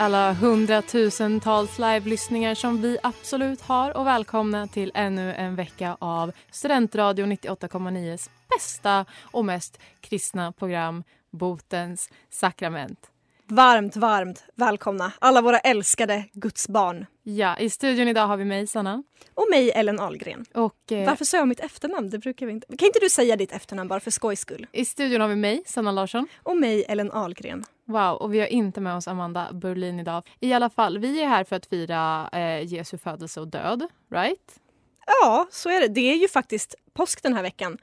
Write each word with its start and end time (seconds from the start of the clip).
alla 0.00 0.32
hundratusentals 0.32 1.78
live-lyssningar 1.78 2.54
som 2.54 2.82
vi 2.82 2.98
absolut 3.02 3.60
har 3.60 3.96
och 3.96 4.06
välkomna 4.06 4.66
till 4.66 4.92
ännu 4.94 5.34
en 5.34 5.56
vecka 5.56 5.96
av 6.00 6.32
Studentradio 6.50 7.26
98,9s 7.26 8.30
bästa 8.48 9.04
och 9.22 9.44
mest 9.44 9.78
kristna 10.00 10.52
program, 10.52 11.04
Botens 11.30 12.10
sakrament. 12.30 13.09
Varmt, 13.52 13.96
varmt 13.96 14.44
välkomna 14.54 15.12
alla 15.18 15.42
våra 15.42 15.58
älskade 15.58 16.24
Guds 16.32 16.68
barn. 16.68 17.06
Ja, 17.22 17.58
i 17.58 17.70
studion 17.70 18.08
idag 18.08 18.26
har 18.26 18.36
vi 18.36 18.44
mig, 18.44 18.66
Sanna. 18.66 19.02
Och 19.34 19.46
mig, 19.50 19.70
Ellen 19.70 20.00
Ahlgren. 20.00 20.44
Och, 20.54 20.92
eh, 20.92 21.06
Varför 21.06 21.24
sa 21.24 21.36
jag 21.36 21.48
mitt 21.48 21.60
efternamn? 21.60 22.10
Det 22.10 22.18
brukar 22.18 22.46
vi 22.46 22.52
inte. 22.52 22.66
Kan 22.76 22.86
inte 22.86 22.98
du 22.98 23.10
säga 23.10 23.36
ditt 23.36 23.52
efternamn 23.52 23.88
bara 23.88 24.00
för 24.00 24.10
skojs 24.10 24.40
skull? 24.40 24.66
I 24.72 24.84
studion 24.84 25.20
har 25.20 25.28
vi 25.28 25.36
mig, 25.36 25.62
Sanna 25.66 25.92
Larsson. 25.92 26.28
Och 26.42 26.56
mig, 26.56 26.84
Ellen 26.88 27.10
Ahlgren. 27.12 27.64
Wow, 27.84 28.16
och 28.16 28.34
vi 28.34 28.40
har 28.40 28.46
inte 28.46 28.80
med 28.80 28.96
oss 28.96 29.08
Amanda 29.08 29.52
Berlin 29.52 30.00
idag. 30.00 30.22
I 30.40 30.52
alla 30.52 30.70
fall, 30.70 30.98
vi 30.98 31.22
är 31.22 31.28
här 31.28 31.44
för 31.44 31.56
att 31.56 31.66
fira 31.66 32.28
eh, 32.32 32.62
Jesu 32.62 32.98
födelse 32.98 33.40
och 33.40 33.48
död, 33.48 33.86
right? 34.10 34.60
Ja, 35.06 35.46
så 35.50 35.68
är 35.70 35.80
det. 35.80 35.88
Det 35.88 36.12
är 36.12 36.16
ju 36.16 36.28
faktiskt 36.28 36.74
påsk 36.92 37.22
den 37.22 37.34
här 37.34 37.42
veckan. 37.42 37.78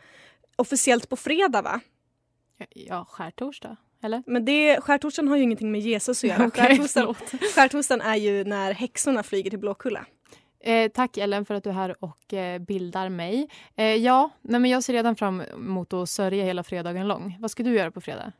Officiellt 0.55 1.09
på 1.09 1.15
fredag, 1.15 1.61
va? 1.61 1.79
Ja, 2.69 3.05
skärtorsdag. 3.09 3.77
Eller? 4.01 4.23
Men 4.25 4.45
det, 4.45 4.81
skärtorsdagen 4.81 5.27
har 5.27 5.37
ju 5.37 5.43
ingenting 5.43 5.71
med 5.71 5.81
Jesus 5.81 6.23
att 6.23 6.29
göra. 6.29 6.45
Okej, 6.47 6.87
skärtorsdagen, 7.55 8.01
är 8.01 8.15
ju 8.15 8.43
när 8.43 8.73
häxorna 8.73 9.23
flyger 9.23 9.49
till 9.49 9.59
Blåkulla. 9.59 10.05
Eh, 10.59 10.91
tack 10.91 11.17
Ellen 11.17 11.45
för 11.45 11.55
att 11.55 11.63
du 11.63 11.69
är 11.69 11.73
här 11.73 11.95
och 12.03 12.33
eh, 12.33 12.59
bildar 12.59 13.09
mig. 13.09 13.49
Eh, 13.75 13.85
ja, 13.85 14.29
nej, 14.41 14.59
men 14.59 14.71
jag 14.71 14.83
ser 14.83 14.93
redan 14.93 15.15
fram 15.15 15.41
emot 15.41 15.93
att 15.93 16.09
sörja 16.09 16.43
hela 16.43 16.63
fredagen 16.63 17.07
lång. 17.07 17.37
Vad 17.39 17.51
ska 17.51 17.63
du 17.63 17.75
göra 17.75 17.91
på 17.91 18.01
fredag? 18.01 18.31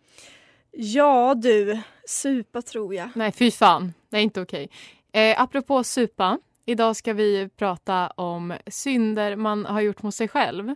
Ja 0.71 1.35
du, 1.35 1.81
supa 2.05 2.61
tror 2.61 2.93
jag. 2.95 3.09
Nej, 3.15 3.31
fy 3.31 3.51
fan. 3.51 3.93
Det 4.09 4.17
är 4.17 4.21
inte 4.21 4.41
okej. 4.41 4.69
Eh, 5.11 5.41
apropå 5.41 5.83
supa. 5.83 6.39
Idag 6.65 6.95
ska 6.95 7.13
vi 7.13 7.49
prata 7.55 8.07
om 8.07 8.53
synder 8.67 9.35
man 9.35 9.65
har 9.65 9.81
gjort 9.81 10.03
mot 10.03 10.15
sig 10.15 10.27
själv. 10.27 10.75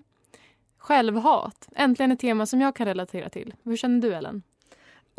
Självhat. 0.77 1.69
Äntligen 1.75 2.11
ett 2.11 2.19
tema 2.19 2.45
som 2.45 2.61
jag 2.61 2.75
kan 2.75 2.85
relatera 2.85 3.29
till. 3.29 3.53
Hur 3.63 3.77
känner 3.77 4.01
du 4.01 4.13
Ellen? 4.13 4.43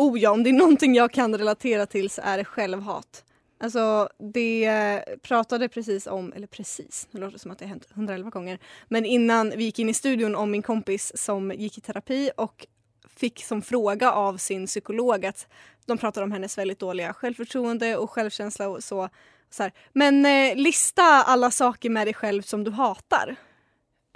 Oh 0.03 0.19
ja, 0.19 0.31
om 0.31 0.43
det 0.43 0.51
är 0.51 0.55
någonting 0.55 0.95
jag 0.95 1.13
kan 1.13 1.39
relatera 1.39 1.87
till 1.87 2.11
så 2.11 2.23
är 2.25 2.39
det 2.39 2.45
självhat. 2.45 3.25
Alltså 3.61 4.09
det 4.33 4.65
eh, 4.65 5.17
pratade 5.23 5.69
precis 5.69 6.07
om, 6.07 6.33
eller 6.33 6.47
precis, 6.47 7.09
det 7.11 7.19
låter 7.19 7.39
som 7.39 7.51
att 7.51 7.59
det 7.59 7.65
har 7.65 7.71
hänt 7.71 7.87
111 7.95 8.31
gånger. 8.31 8.59
Men 8.89 9.05
innan 9.05 9.53
vi 9.57 9.65
gick 9.65 9.79
in 9.79 9.89
i 9.89 9.95
studion 9.95 10.35
om 10.35 10.51
min 10.51 10.63
kompis 10.63 11.13
som 11.15 11.53
gick 11.53 11.79
i 11.79 11.81
terapi 11.81 12.31
och 12.37 12.67
fick 13.09 13.45
som 13.45 13.63
fråga 13.63 14.13
av 14.13 14.37
sin 14.37 14.67
psykolog 14.67 15.27
att 15.27 15.47
de 15.87 15.99
pratade 15.99 16.25
om 16.25 16.33
hennes 16.33 16.59
väldigt 16.59 16.79
dåliga 16.79 17.13
självförtroende 17.13 17.97
och 17.97 18.11
självkänsla 18.11 18.69
och 18.69 18.85
så. 18.85 19.09
så 19.51 19.63
här. 19.63 19.73
Men 19.93 20.27
eh, 20.27 20.57
lista 20.57 21.03
alla 21.03 21.51
saker 21.51 21.91
med 21.91 22.07
dig 22.07 22.15
själv 22.15 22.43
som 22.43 22.65
du 22.65 22.71
hatar. 22.71 23.37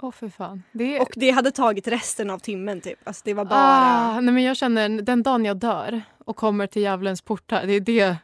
Åh 0.01 0.09
oh, 0.09 0.13
för 0.13 0.29
fan. 0.29 0.63
Det... 0.71 0.99
Och 0.99 1.13
det 1.15 1.31
hade 1.31 1.51
tagit 1.51 1.87
resten 1.87 2.29
av 2.29 2.39
timmen 2.39 2.81
typ. 2.81 2.99
Alltså 3.03 3.21
det 3.25 3.33
var 3.33 3.45
bara... 3.45 3.59
Ah, 3.59 4.21
nej 4.21 4.33
men 4.33 4.43
jag 4.43 4.57
känner 4.57 4.89
den 5.01 5.23
dagen 5.23 5.45
jag 5.45 5.57
dör 5.57 6.01
och 6.25 6.35
kommer 6.35 6.67
till 6.67 6.81
djävulens 6.81 7.21
portar, 7.21 7.65
det 7.65 7.73
är 7.73 7.79
det, 7.79 8.15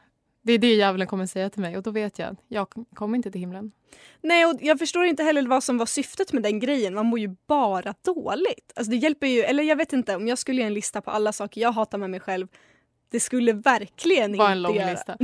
det 0.41 0.53
är 0.53 0.57
det 0.57 0.73
djävulen 0.73 1.07
kommer 1.07 1.25
säga 1.25 1.49
till 1.49 1.61
mig 1.61 1.77
och 1.77 1.83
då 1.83 1.91
vet 1.91 2.19
jag, 2.19 2.37
jag 2.47 2.67
kommer 2.93 3.15
inte 3.15 3.31
till 3.31 3.41
himlen. 3.41 3.71
Nej 4.21 4.45
och 4.45 4.57
jag 4.61 4.79
förstår 4.79 5.05
inte 5.05 5.23
heller 5.23 5.47
vad 5.47 5.63
som 5.63 5.77
var 5.77 5.85
syftet 5.85 6.33
med 6.33 6.43
den 6.43 6.59
grejen. 6.59 6.93
Man 6.93 7.05
mår 7.05 7.19
ju 7.19 7.35
bara 7.47 7.93
dåligt. 8.05 8.73
Alltså 8.75 8.91
det 8.91 8.97
hjälper 8.97 9.27
ju, 9.27 9.41
eller 9.41 9.63
jag 9.63 9.75
vet 9.75 9.93
inte 9.93 10.15
om 10.15 10.27
jag 10.27 10.37
skulle 10.37 10.61
göra 10.61 10.67
en 10.67 10.73
lista 10.73 11.01
på 11.01 11.11
alla 11.11 11.31
saker 11.31 11.61
jag 11.61 11.71
hatar 11.71 11.97
med 11.97 12.09
mig 12.09 12.19
själv 12.19 12.47
det 13.13 13.19
skulle 13.19 13.53
verkligen 13.53 14.37
Var 14.37 14.45
en 14.45 14.57
inte 14.57 14.61
lång 14.61 14.75
göra. 14.75 14.91
lista. 14.91 15.17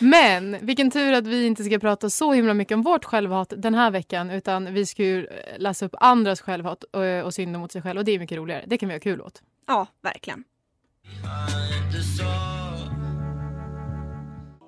Men 0.04 0.66
vilken 0.66 0.90
tur 0.90 1.12
att 1.12 1.26
vi 1.26 1.46
inte 1.46 1.64
ska 1.64 1.78
prata 1.78 2.10
så 2.10 2.32
himla 2.32 2.54
mycket 2.54 2.74
om 2.74 2.82
vårt 2.82 3.04
självhat 3.04 3.52
den 3.56 3.74
här 3.74 3.90
veckan 3.90 4.30
utan 4.30 4.74
vi 4.74 4.86
ska 4.86 5.02
ju 5.02 5.26
läsa 5.56 5.86
upp 5.86 5.94
andras 6.00 6.40
självhat 6.40 6.84
och, 6.84 7.24
och 7.24 7.34
synder 7.34 7.60
mot 7.60 7.72
sig 7.72 7.82
själv 7.82 7.98
och 7.98 8.04
det 8.04 8.12
är 8.12 8.18
mycket 8.18 8.38
roligare. 8.38 8.64
Det 8.66 8.78
kan 8.78 8.88
vi 8.88 8.94
ha 8.94 9.00
kul 9.00 9.20
åt. 9.20 9.42
Ja, 9.66 9.86
verkligen. 10.02 10.44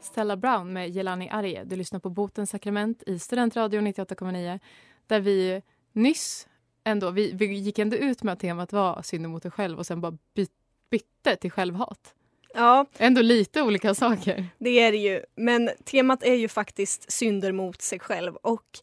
Stella 0.02 0.36
Brown 0.36 0.72
med 0.72 0.90
Jelani 0.90 1.28
Arje. 1.30 1.64
Du 1.64 1.76
lyssnar 1.76 2.00
på 2.00 2.10
Botens 2.10 2.50
sakrament 2.50 3.02
i 3.06 3.18
Studentradio 3.18 3.80
98,9 3.80 4.60
där 5.06 5.20
vi 5.20 5.62
nyss 5.92 6.48
ändå, 6.84 7.10
vi, 7.10 7.32
vi 7.32 7.46
gick 7.46 7.78
ändå 7.78 7.96
ut 7.96 8.22
med 8.22 8.32
att 8.32 8.40
temat 8.40 8.72
var 8.72 9.02
synder 9.02 9.28
mot 9.28 9.42
dig 9.42 9.52
själv 9.52 9.78
och 9.78 9.86
sen 9.86 10.00
bara 10.00 10.18
byt, 10.34 10.50
bytte 10.90 11.36
till 11.36 11.50
självhat. 11.50 12.14
Ja, 12.54 12.86
Ändå 12.98 13.22
lite 13.22 13.62
olika 13.62 13.94
saker. 13.94 14.46
det 14.58 14.80
är 14.80 14.92
det 14.92 14.98
ju. 14.98 15.22
Men 15.36 15.70
temat 15.84 16.22
är 16.22 16.34
ju 16.34 16.48
faktiskt 16.48 17.12
synder 17.12 17.52
mot 17.52 17.82
sig 17.82 17.98
själv. 17.98 18.36
Och 18.36 18.78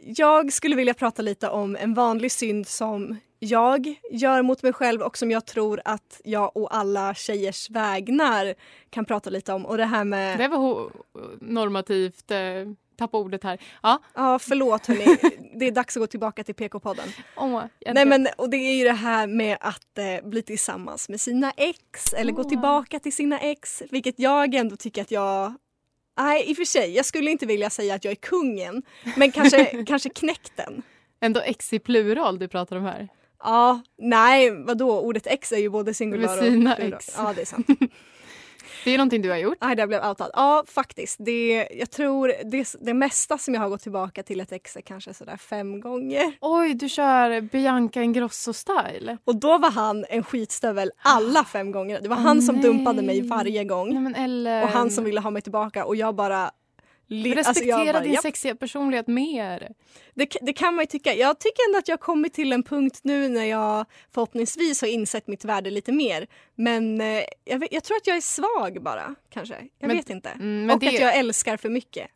jag 0.00 0.52
skulle 0.52 0.76
vilja 0.76 0.94
prata 0.94 1.22
lite 1.22 1.48
om 1.48 1.76
en 1.76 1.94
vanlig 1.94 2.32
synd 2.32 2.66
som 2.66 3.16
jag 3.38 3.94
gör 4.10 4.42
mot 4.42 4.62
mig 4.62 4.72
själv 4.72 5.02
och 5.02 5.18
som 5.18 5.30
jag 5.30 5.46
tror 5.46 5.80
att 5.84 6.20
jag 6.24 6.56
och 6.56 6.76
alla 6.76 7.14
tjejers 7.14 7.70
vägnar 7.70 8.54
kan 8.90 9.04
prata 9.04 9.30
lite 9.30 9.52
om. 9.52 9.66
Och 9.66 9.76
det 9.76 9.84
här 9.84 10.04
med... 10.04 10.38
Det 10.38 10.48
var 10.48 10.90
normativt. 11.40 12.30
Eh, 12.30 12.38
tappa 12.96 13.18
ordet 13.18 13.44
här. 13.44 13.58
Ja. 13.82 13.98
Ja, 14.14 14.38
förlåt 14.38 14.86
hörni. 14.86 15.16
Det 15.58 15.66
är 15.66 15.70
dags 15.72 15.96
att 15.96 16.00
gå 16.00 16.06
tillbaka 16.06 16.44
till 16.44 16.54
PK-podden. 16.54 17.08
Oh, 17.36 17.62
Nej 17.94 18.06
men 18.06 18.28
och 18.38 18.50
det 18.50 18.56
är 18.56 18.74
ju 18.74 18.84
det 18.84 18.92
här 18.92 19.26
med 19.26 19.56
att 19.60 19.98
eh, 19.98 20.28
bli 20.28 20.42
tillsammans 20.42 21.08
med 21.08 21.20
sina 21.20 21.52
ex 21.56 22.12
eller 22.12 22.32
gå 22.32 22.42
Åh. 22.42 22.48
tillbaka 22.48 22.98
till 22.98 23.12
sina 23.12 23.40
ex. 23.40 23.82
Vilket 23.90 24.18
jag 24.18 24.54
ändå 24.54 24.76
tycker 24.76 25.02
att 25.02 25.10
jag 25.10 25.54
Nej 26.18 26.50
i 26.50 26.52
och 26.52 26.56
för 26.56 26.64
sig, 26.64 26.90
jag 26.96 27.04
skulle 27.06 27.30
inte 27.30 27.46
vilja 27.46 27.70
säga 27.70 27.94
att 27.94 28.04
jag 28.04 28.10
är 28.12 28.14
kungen. 28.16 28.82
Men 29.16 29.32
kanske, 29.32 29.64
kanske 29.86 30.08
knäkten. 30.08 30.82
Ändå 31.20 31.40
ex 31.40 31.72
i 31.72 31.78
plural 31.78 32.38
du 32.38 32.48
pratar 32.48 32.76
om 32.76 32.84
här. 32.84 33.08
Ja, 33.42 33.80
nej 33.98 34.50
vadå 34.50 35.00
ordet 35.00 35.26
ex 35.26 35.52
är 35.52 35.56
ju 35.58 35.68
både 35.70 35.94
singular 35.94 36.36
Med 36.36 36.44
sina 36.44 36.70
och 36.70 36.76
plural. 36.76 36.94
ex. 36.94 37.14
Ja 37.16 37.32
det 37.36 37.40
är 37.40 37.46
sant. 37.46 37.66
Det 38.84 38.90
är 38.90 38.98
någonting 38.98 39.22
du 39.22 39.30
har 39.30 39.36
gjort. 39.36 39.58
Nej, 39.60 39.76
det 39.76 39.86
blev 39.86 40.04
outad. 40.04 40.30
Ja, 40.32 40.64
faktiskt. 40.68 41.16
Det, 41.18 41.68
jag 41.70 41.90
tror 41.90 42.32
det, 42.50 42.76
det 42.80 42.94
mesta 42.94 43.38
som 43.38 43.54
jag 43.54 43.60
har 43.60 43.68
gått 43.68 43.82
tillbaka 43.82 44.22
till 44.22 44.40
ett 44.40 44.52
ex 44.52 44.76
är 44.76 44.80
kanske 44.80 45.14
sådär 45.14 45.36
fem 45.36 45.80
gånger. 45.80 46.32
Oj, 46.40 46.74
du 46.74 46.88
kör 46.88 47.40
Bianca 47.40 48.00
Ingrosso-style. 48.02 49.18
Och 49.24 49.36
då 49.36 49.58
var 49.58 49.70
han 49.70 50.04
en 50.08 50.22
skitstövel 50.24 50.90
alla 51.02 51.44
fem 51.44 51.72
gånger. 51.72 52.00
Det 52.00 52.08
var 52.08 52.16
Åh, 52.16 52.22
han 52.22 52.42
som 52.42 52.54
nej. 52.54 52.64
dumpade 52.64 53.02
mig 53.02 53.20
varje 53.28 53.64
gång. 53.64 53.92
Nej, 53.92 54.02
men 54.02 54.14
Ellen. 54.14 54.62
Och 54.62 54.68
han 54.68 54.90
som 54.90 55.04
ville 55.04 55.20
ha 55.20 55.30
mig 55.30 55.42
tillbaka 55.42 55.84
och 55.84 55.96
jag 55.96 56.14
bara 56.14 56.50
Respektera 57.08 57.76
alltså 57.76 57.92
bara, 57.92 58.00
din 58.00 58.12
japp. 58.12 58.22
sexiga 58.22 58.54
personlighet 58.54 59.06
mer. 59.06 59.68
Det, 60.14 60.36
det 60.40 60.52
kan 60.52 60.74
man 60.74 60.82
ju 60.82 60.86
tycka. 60.86 61.14
Jag 61.14 61.38
tycker 61.40 61.68
ändå 61.68 61.78
att 61.78 61.88
jag 61.88 62.00
kommit 62.00 62.34
till 62.34 62.52
en 62.52 62.62
punkt 62.62 63.00
nu 63.02 63.28
när 63.28 63.44
jag 63.44 63.86
förhoppningsvis 64.14 64.80
har 64.80 64.88
insett 64.88 65.26
mitt 65.26 65.44
värde 65.44 65.70
lite 65.70 65.92
mer. 65.92 66.26
Men 66.54 67.00
eh, 67.00 67.22
jag, 67.44 67.58
vet, 67.58 67.72
jag 67.72 67.84
tror 67.84 67.96
att 67.96 68.06
jag 68.06 68.16
är 68.16 68.20
svag 68.20 68.82
bara, 68.82 69.14
kanske. 69.30 69.54
Jag 69.78 69.88
Men- 69.88 69.96
vet 69.96 70.10
inte. 70.10 70.28
Mm, 70.30 70.70
Och 70.70 70.80
det, 70.80 70.88
att 70.88 71.00
jag 71.00 71.16
älskar 71.16 71.56
för 71.56 71.68
mycket. 71.68 72.08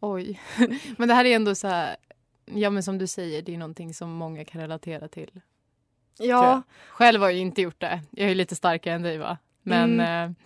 Oj. 0.00 0.40
men 0.98 1.08
det 1.08 1.14
här 1.14 1.24
är 1.24 1.36
ändå 1.36 1.54
så 1.54 1.68
här... 1.68 1.96
Ja, 2.54 2.70
men 2.70 2.82
som 2.82 2.98
du 2.98 3.06
säger, 3.06 3.42
det 3.42 3.54
är 3.54 3.58
någonting 3.58 3.94
som 3.94 4.10
många 4.10 4.44
kan 4.44 4.60
relatera 4.60 5.08
till. 5.08 5.40
Ja. 6.18 6.62
Själv 6.88 7.20
har 7.20 7.30
jag 7.30 7.38
inte 7.38 7.62
gjort 7.62 7.80
det. 7.80 8.00
Jag 8.10 8.30
är 8.30 8.34
lite 8.34 8.56
starkare 8.56 8.94
än 8.94 9.02
dig, 9.02 9.18
va? 9.18 9.38
Men 9.62 10.00
Mm. 10.00 10.30
eh, 10.30 10.36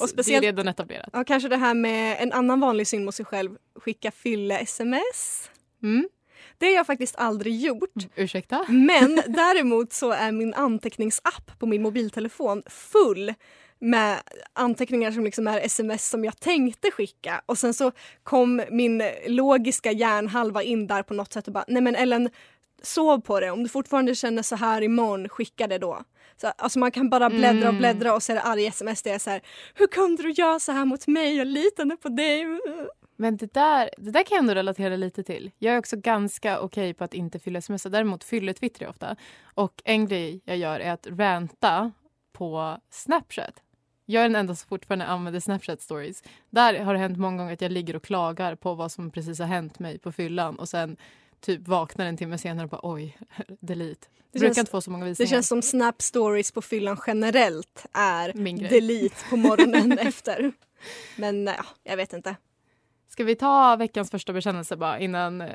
Och 0.00 0.08
speciellt- 0.08 0.42
det 0.42 0.46
är 0.48 0.52
redan 0.52 0.68
etablerat. 0.68 1.08
ja, 1.12 1.24
kanske 1.24 1.48
det 1.48 1.56
här 1.56 1.74
med 1.74 2.16
en 2.20 2.32
annan 2.32 2.60
vanlig 2.60 2.86
synd 2.86 3.04
mot 3.04 3.14
sig 3.14 3.26
själv. 3.26 3.56
Skicka 3.74 4.10
fylle-sms. 4.10 5.50
Mm. 5.82 6.08
Det 6.58 6.66
har 6.66 6.72
jag 6.72 6.86
faktiskt 6.86 7.16
aldrig 7.16 7.60
gjort. 7.60 7.94
Ursäkta? 8.14 8.64
Men 8.68 9.14
däremot 9.26 9.92
så 9.92 10.10
är 10.10 10.32
min 10.32 10.54
anteckningsapp 10.54 11.58
på 11.58 11.66
min 11.66 11.82
mobiltelefon 11.82 12.62
full 12.66 13.34
med 13.78 14.20
anteckningar 14.52 15.10
som 15.12 15.24
liksom 15.24 15.46
är 15.48 15.60
sms 15.60 16.08
som 16.08 16.24
jag 16.24 16.40
tänkte 16.40 16.90
skicka 16.90 17.42
och 17.46 17.58
sen 17.58 17.74
så 17.74 17.92
kom 18.22 18.62
min 18.70 19.02
logiska 19.26 19.92
hjärnhalva 19.92 20.62
in 20.62 20.86
där 20.86 21.02
på 21.02 21.14
något 21.14 21.32
sätt 21.32 21.46
och 21.46 21.52
bara 21.52 21.64
nej 21.68 21.82
men 21.82 21.94
Ellen 21.96 22.30
sov 22.82 23.20
på 23.20 23.40
det 23.40 23.50
om 23.50 23.62
du 23.62 23.68
fortfarande 23.68 24.14
känner 24.14 24.42
så 24.42 24.56
här 24.56 24.82
imorgon 24.82 25.28
skicka 25.28 25.66
det 25.66 25.78
då. 25.78 26.02
Så, 26.36 26.46
alltså 26.46 26.78
man 26.78 26.90
kan 26.90 27.10
bara 27.10 27.30
bläddra 27.30 27.58
och 27.68 27.74
Mm. 27.74 27.78
bläddra 27.78 28.14
och 28.14 28.22
så 28.22 28.32
är 28.32 28.36
det 28.36 28.42
arg 28.42 28.66
sms 28.66 29.02
det 29.02 29.10
är 29.10 29.18
så 29.18 29.30
här 29.30 29.40
hur 29.74 29.86
kunde 29.86 30.22
du 30.22 30.30
göra 30.30 30.60
så 30.60 30.72
här 30.72 30.84
mot 30.84 31.06
mig 31.06 31.36
jag 31.36 31.46
litade 31.46 31.96
på 31.96 32.08
dig. 32.08 32.44
Men 33.16 33.36
det 33.36 33.54
där, 33.54 33.90
det 33.98 34.10
där 34.10 34.22
kan 34.22 34.34
jag 34.36 34.38
ändå 34.38 34.54
relatera 34.54 34.96
lite 34.96 35.22
till. 35.22 35.50
Jag 35.58 35.74
är 35.74 35.78
också 35.78 35.96
ganska 35.96 36.60
okej 36.60 36.94
på 36.94 37.04
att 37.04 37.14
inte 37.14 37.38
fylla 37.38 37.58
sms. 37.58 37.82
Däremot 37.82 38.24
fyller 38.24 38.52
twittrar 38.52 38.84
jag 38.84 38.90
ofta. 38.90 39.16
Och 39.54 39.82
en 39.84 40.06
grej 40.06 40.40
jag 40.44 40.56
gör 40.56 40.80
är 40.80 40.92
att 40.92 41.06
ranta 41.06 41.92
på 42.32 42.78
Snapchat. 42.90 43.62
Jag 44.06 44.24
är 44.24 44.28
den 44.28 44.36
enda 44.36 44.54
som 44.54 44.68
fortfarande 44.68 45.06
använder 45.06 45.40
Snapchat 45.40 45.80
stories. 45.82 46.22
Där 46.50 46.78
har 46.78 46.94
det 46.94 47.00
hänt 47.00 47.18
många 47.18 47.36
gånger 47.36 47.52
att 47.52 47.60
jag 47.60 47.72
ligger 47.72 47.96
och 47.96 48.04
klagar 48.04 48.54
på 48.54 48.74
vad 48.74 48.92
som 48.92 49.10
precis 49.10 49.38
har 49.38 49.46
hänt 49.46 49.78
mig 49.78 49.98
på 49.98 50.12
fyllan 50.12 50.58
och 50.58 50.68
sen 50.68 50.96
typ 51.44 51.68
vaknar 51.68 52.06
en 52.06 52.16
timme 52.16 52.38
senare 52.38 52.64
och 52.64 52.70
bara 52.70 52.80
oj, 52.82 53.18
delete. 53.60 54.06
Det 54.08 54.08
Det 54.32 54.38
brukar 54.38 54.48
känns- 54.54 54.58
inte 54.58 54.70
få 54.70 54.80
så 54.80 54.90
många 54.90 55.04
Det 55.04 55.10
visningar. 55.10 55.30
känns 55.30 55.48
som 55.48 55.62
snap 55.62 56.02
stories 56.02 56.52
på 56.52 56.62
fyllan 56.62 56.96
generellt 57.06 57.86
är 57.92 58.32
delete 58.68 59.16
på 59.30 59.36
morgonen 59.36 59.92
efter. 59.98 60.52
Men 61.16 61.46
ja, 61.46 61.64
jag 61.82 61.96
vet 61.96 62.12
inte. 62.12 62.36
Ska 63.08 63.24
vi 63.24 63.36
ta 63.36 63.76
veckans 63.76 64.10
första 64.10 64.32
bekännelse 64.32 64.76
bara 64.76 64.98
innan 64.98 65.40
eh, 65.40 65.48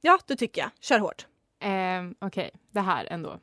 Ja, 0.00 0.18
det 0.26 0.36
tycker 0.36 0.60
jag. 0.60 0.70
Kör 0.80 0.98
hårt. 0.98 1.26
Eh, 1.60 2.26
Okej, 2.26 2.50
det 2.70 2.80
här 2.80 3.06
ändå. 3.10 3.38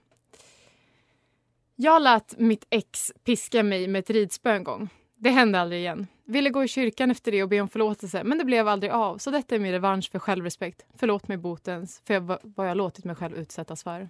Jag 1.75 2.01
lät 2.01 2.39
mitt 2.39 2.65
ex 2.69 3.11
piska 3.23 3.63
mig 3.63 3.87
med 3.87 3.99
ett 3.99 4.09
ridspö 4.09 4.51
en 4.51 4.63
gång. 4.63 4.89
Det 5.21 5.29
hände 5.29 5.59
aldrig 5.59 5.79
igen. 5.79 6.07
Ville 6.25 6.49
gå 6.49 6.63
i 6.63 6.67
kyrkan 6.67 7.11
efter 7.11 7.31
det 7.31 7.43
och 7.43 7.49
be 7.49 7.61
om 7.61 7.69
förlåtelse 7.69 8.23
men 8.23 8.37
det 8.37 8.45
blev 8.45 8.67
aldrig 8.67 8.91
av. 8.91 9.17
Så 9.17 9.31
detta 9.31 9.55
är 9.55 9.59
min 9.59 9.71
revansch 9.71 10.11
för 10.11 10.19
självrespekt. 10.19 10.85
Förlåt 10.99 11.27
mig 11.27 11.37
botens 11.37 12.01
för 12.05 12.13
jag, 12.13 12.37
vad 12.41 12.69
jag 12.69 12.77
låtit 12.77 13.05
mig 13.05 13.15
själv 13.15 13.37
utsättas 13.37 13.83
för. 13.83 14.09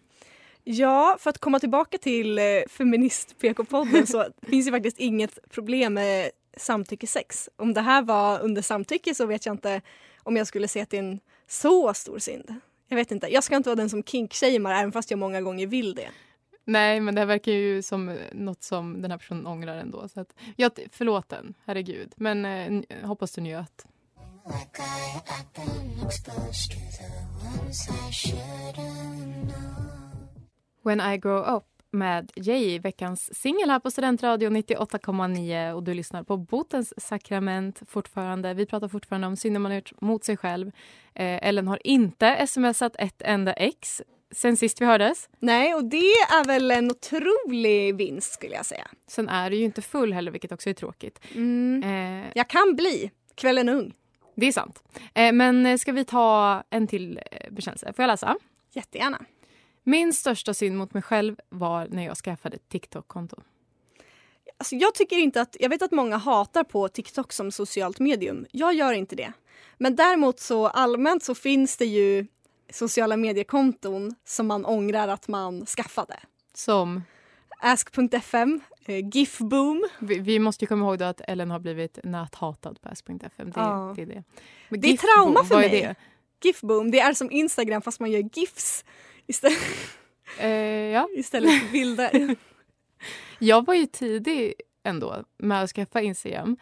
Ja, 0.64 1.18
för 1.20 1.30
att 1.30 1.38
komma 1.38 1.60
tillbaka 1.60 1.98
till 1.98 2.40
eh, 2.40 2.44
feminist-PK-podden 2.70 4.06
så 4.06 4.26
finns 4.42 4.66
det 4.66 4.72
faktiskt 4.72 5.00
inget 5.00 5.52
problem 5.52 5.94
med 5.94 6.30
samtyckesex. 6.58 7.50
Om 7.56 7.74
det 7.74 7.82
här 7.82 8.02
var 8.02 8.40
under 8.40 8.62
samtycke 8.62 9.16
så 9.16 9.26
vet 9.26 9.46
jag 9.46 9.54
inte 9.54 9.82
om 10.24 10.38
jag 10.38 10.48
skulle 10.48 10.68
se 10.68 10.82
att 10.82 10.90
det 10.90 10.98
är 10.98 11.04
en 11.04 11.20
så 11.48 11.94
stor 11.94 12.20
synd. 12.20 12.56
Jag 12.88 12.96
vet 12.96 13.12
inte. 13.12 13.28
Jag 13.28 13.44
ska 13.44 13.56
inte 13.56 13.70
vara 13.70 13.76
den 13.76 13.90
som 13.90 14.04
kinkshamear 14.04 14.80
även 14.80 14.92
fast 14.92 15.12
jag 15.12 15.20
många 15.20 15.42
gånger 15.42 15.68
vill 15.68 15.96
det. 15.96 16.10
Nej, 16.66 17.00
men 17.00 17.16
det 17.16 17.22
här 17.22 17.26
verkar 17.26 17.52
ju 17.52 17.82
som 17.82 18.06
nåt 18.06 18.60
något 18.60 18.64
som 18.64 19.02
den 19.02 19.12
här 19.12 19.18
personen 19.18 19.48
ångrar 19.48 19.78
ändå. 19.78 20.08
Så 20.08 20.22
att, 20.22 20.34
ja, 20.56 20.70
förlåt 20.92 21.30
den, 21.30 21.54
herregud. 21.66 22.14
Men 22.18 22.46
eh, 22.46 23.08
hoppas 23.08 23.32
du 23.32 23.42
njöt. 23.42 23.86
When 30.84 31.02
I 31.14 31.18
grow 31.18 31.56
up 31.56 31.64
med 31.92 32.32
Jay, 32.36 32.80
veckans 32.80 33.36
singel 33.36 33.70
här 33.70 33.80
på 33.80 33.92
Studentradio 33.92 34.50
98,9 34.50 35.72
och 35.72 35.84
du 35.84 35.94
lyssnar 35.94 36.24
på 36.24 36.38
Botens 36.38 36.94
sakrament 36.98 37.82
fortfarande. 37.88 38.54
Vi 38.54 38.66
pratar 38.66 38.88
fortfarande 38.88 39.28
om 39.28 39.36
synder 39.36 39.60
man 39.60 39.72
har 39.72 39.78
gjort 39.78 40.02
mot 40.02 40.24
sig 40.24 40.38
själv. 40.38 40.68
Eh, 41.14 41.48
Ellen 41.48 41.68
har 41.68 41.88
inte 41.88 42.48
smsat 42.48 42.96
ett 43.00 43.22
enda 43.22 43.54
ex 43.54 44.02
sen 44.32 44.58
sist 44.58 44.82
vi 44.82 44.86
hördes. 44.86 45.30
Nej, 45.40 45.74
och 45.74 45.84
det 45.86 45.98
är 46.12 46.46
väl 46.46 46.72
en 46.72 46.92
otrolig 46.92 47.96
vinst 47.96 48.34
skulle 48.34 48.56
jag 48.56 48.66
säga. 48.66 48.88
Sen 49.08 49.30
är 49.30 49.50
du 49.50 49.56
ju 49.56 49.66
inte 49.66 49.82
full 49.82 50.14
heller, 50.14 50.32
vilket 50.32 50.52
också 50.52 50.70
är 50.70 50.74
tråkigt. 50.74 51.20
Mm. 51.36 51.84
Eh, 51.84 52.32
Jag 52.36 52.48
kan 52.48 52.76
bli. 52.76 53.12
Kvällen 53.36 53.70
ung. 53.70 53.94
det 54.36 54.46
är 54.48 54.52
sant. 54.52 54.84
Eh, 55.14 55.34
men 55.34 55.66
eh, 55.66 55.78
ska 55.78 55.92
vi 55.92 56.06
ta 56.06 56.64
en 56.70 56.88
till 56.88 57.20
eh, 57.32 57.52
bekännelse? 57.52 57.94
Får 57.96 58.04
jag 58.04 58.08
läsa? 58.08 58.38
Jättegärna. 58.74 59.26
Min 59.84 60.14
största 60.14 60.54
synd 60.54 60.78
mot 60.78 60.94
mig 60.94 61.04
själv 61.04 61.36
var 61.50 61.88
när 61.88 62.06
jag 62.06 62.18
skaffade 62.18 62.56
ett 62.56 62.70
TikTok-konto. 62.70 63.42
Alltså 64.58 64.76
jag 64.76 64.96
tycker 64.96 65.16
inte 65.18 65.42
att, 65.42 65.56
jag 65.60 65.70
vet 65.70 65.82
att 65.82 65.92
många 65.92 66.18
hatar 66.18 66.64
på 66.64 66.88
TikTok 66.88 67.34
som 67.34 67.52
socialt 67.52 68.00
medium. 68.00 68.46
Jag 68.52 68.74
gör 68.74 68.94
inte 68.94 69.16
det. 69.16 69.34
Men 69.78 69.96
däremot 69.96 70.40
så 70.40 70.68
allmänt 70.68 71.24
så 71.24 71.36
finns 71.36 71.78
det 71.78 71.86
ju 71.86 72.26
sociala 72.72 73.18
mediekonton 73.18 74.16
som 74.26 74.48
man 74.48 74.66
ångrar 74.66 75.08
att 75.08 75.28
man 75.28 75.66
skaffade. 75.66 76.20
Som, 76.54 77.04
Ask.fm, 77.62 78.62
eh, 78.86 79.08
Gifboom. 79.14 79.88
vi, 80.00 80.20
vi 80.20 80.40
måste 80.40 80.64
ju 80.66 80.68
komma 80.68 80.86
ihåg 80.86 81.04
att 81.04 81.22
Ellen 81.28 81.52
har 81.52 81.60
blivit 81.60 82.00
näthatad 82.04 82.82
på 82.82 82.90
ask.fm. 82.90 83.52
Det, 83.52 83.60
Ja. 83.60 83.94
det 83.96 84.02
är 84.02 84.06
det. 84.06 84.24
Men 84.70 84.82
Det 84.82 84.88
är 84.90 84.98
trauma 84.98 85.44
för 85.44 85.56
mig. 85.56 85.70
det? 85.70 85.96
Gifboom, 86.44 86.92
det 86.92 87.00
är 87.00 87.14
som 87.14 87.32
Instagram 87.32 87.82
fast 87.82 88.00
man 88.00 88.12
gör 88.12 88.30
GIFs 88.34 88.86
istället, 89.28 89.58
Eh, 90.40 90.50
ja. 90.50 91.08
istället 91.16 91.62
för 91.64 91.72
bilder. 91.72 92.36
Jag 93.40 93.66
var 93.66 93.74
ju 93.74 93.86
tidig 93.86 94.54
ändå 94.84 95.24
med 95.38 95.64
att 95.64 95.70
skaffa 95.70 96.02
Instagram. 96.02 96.58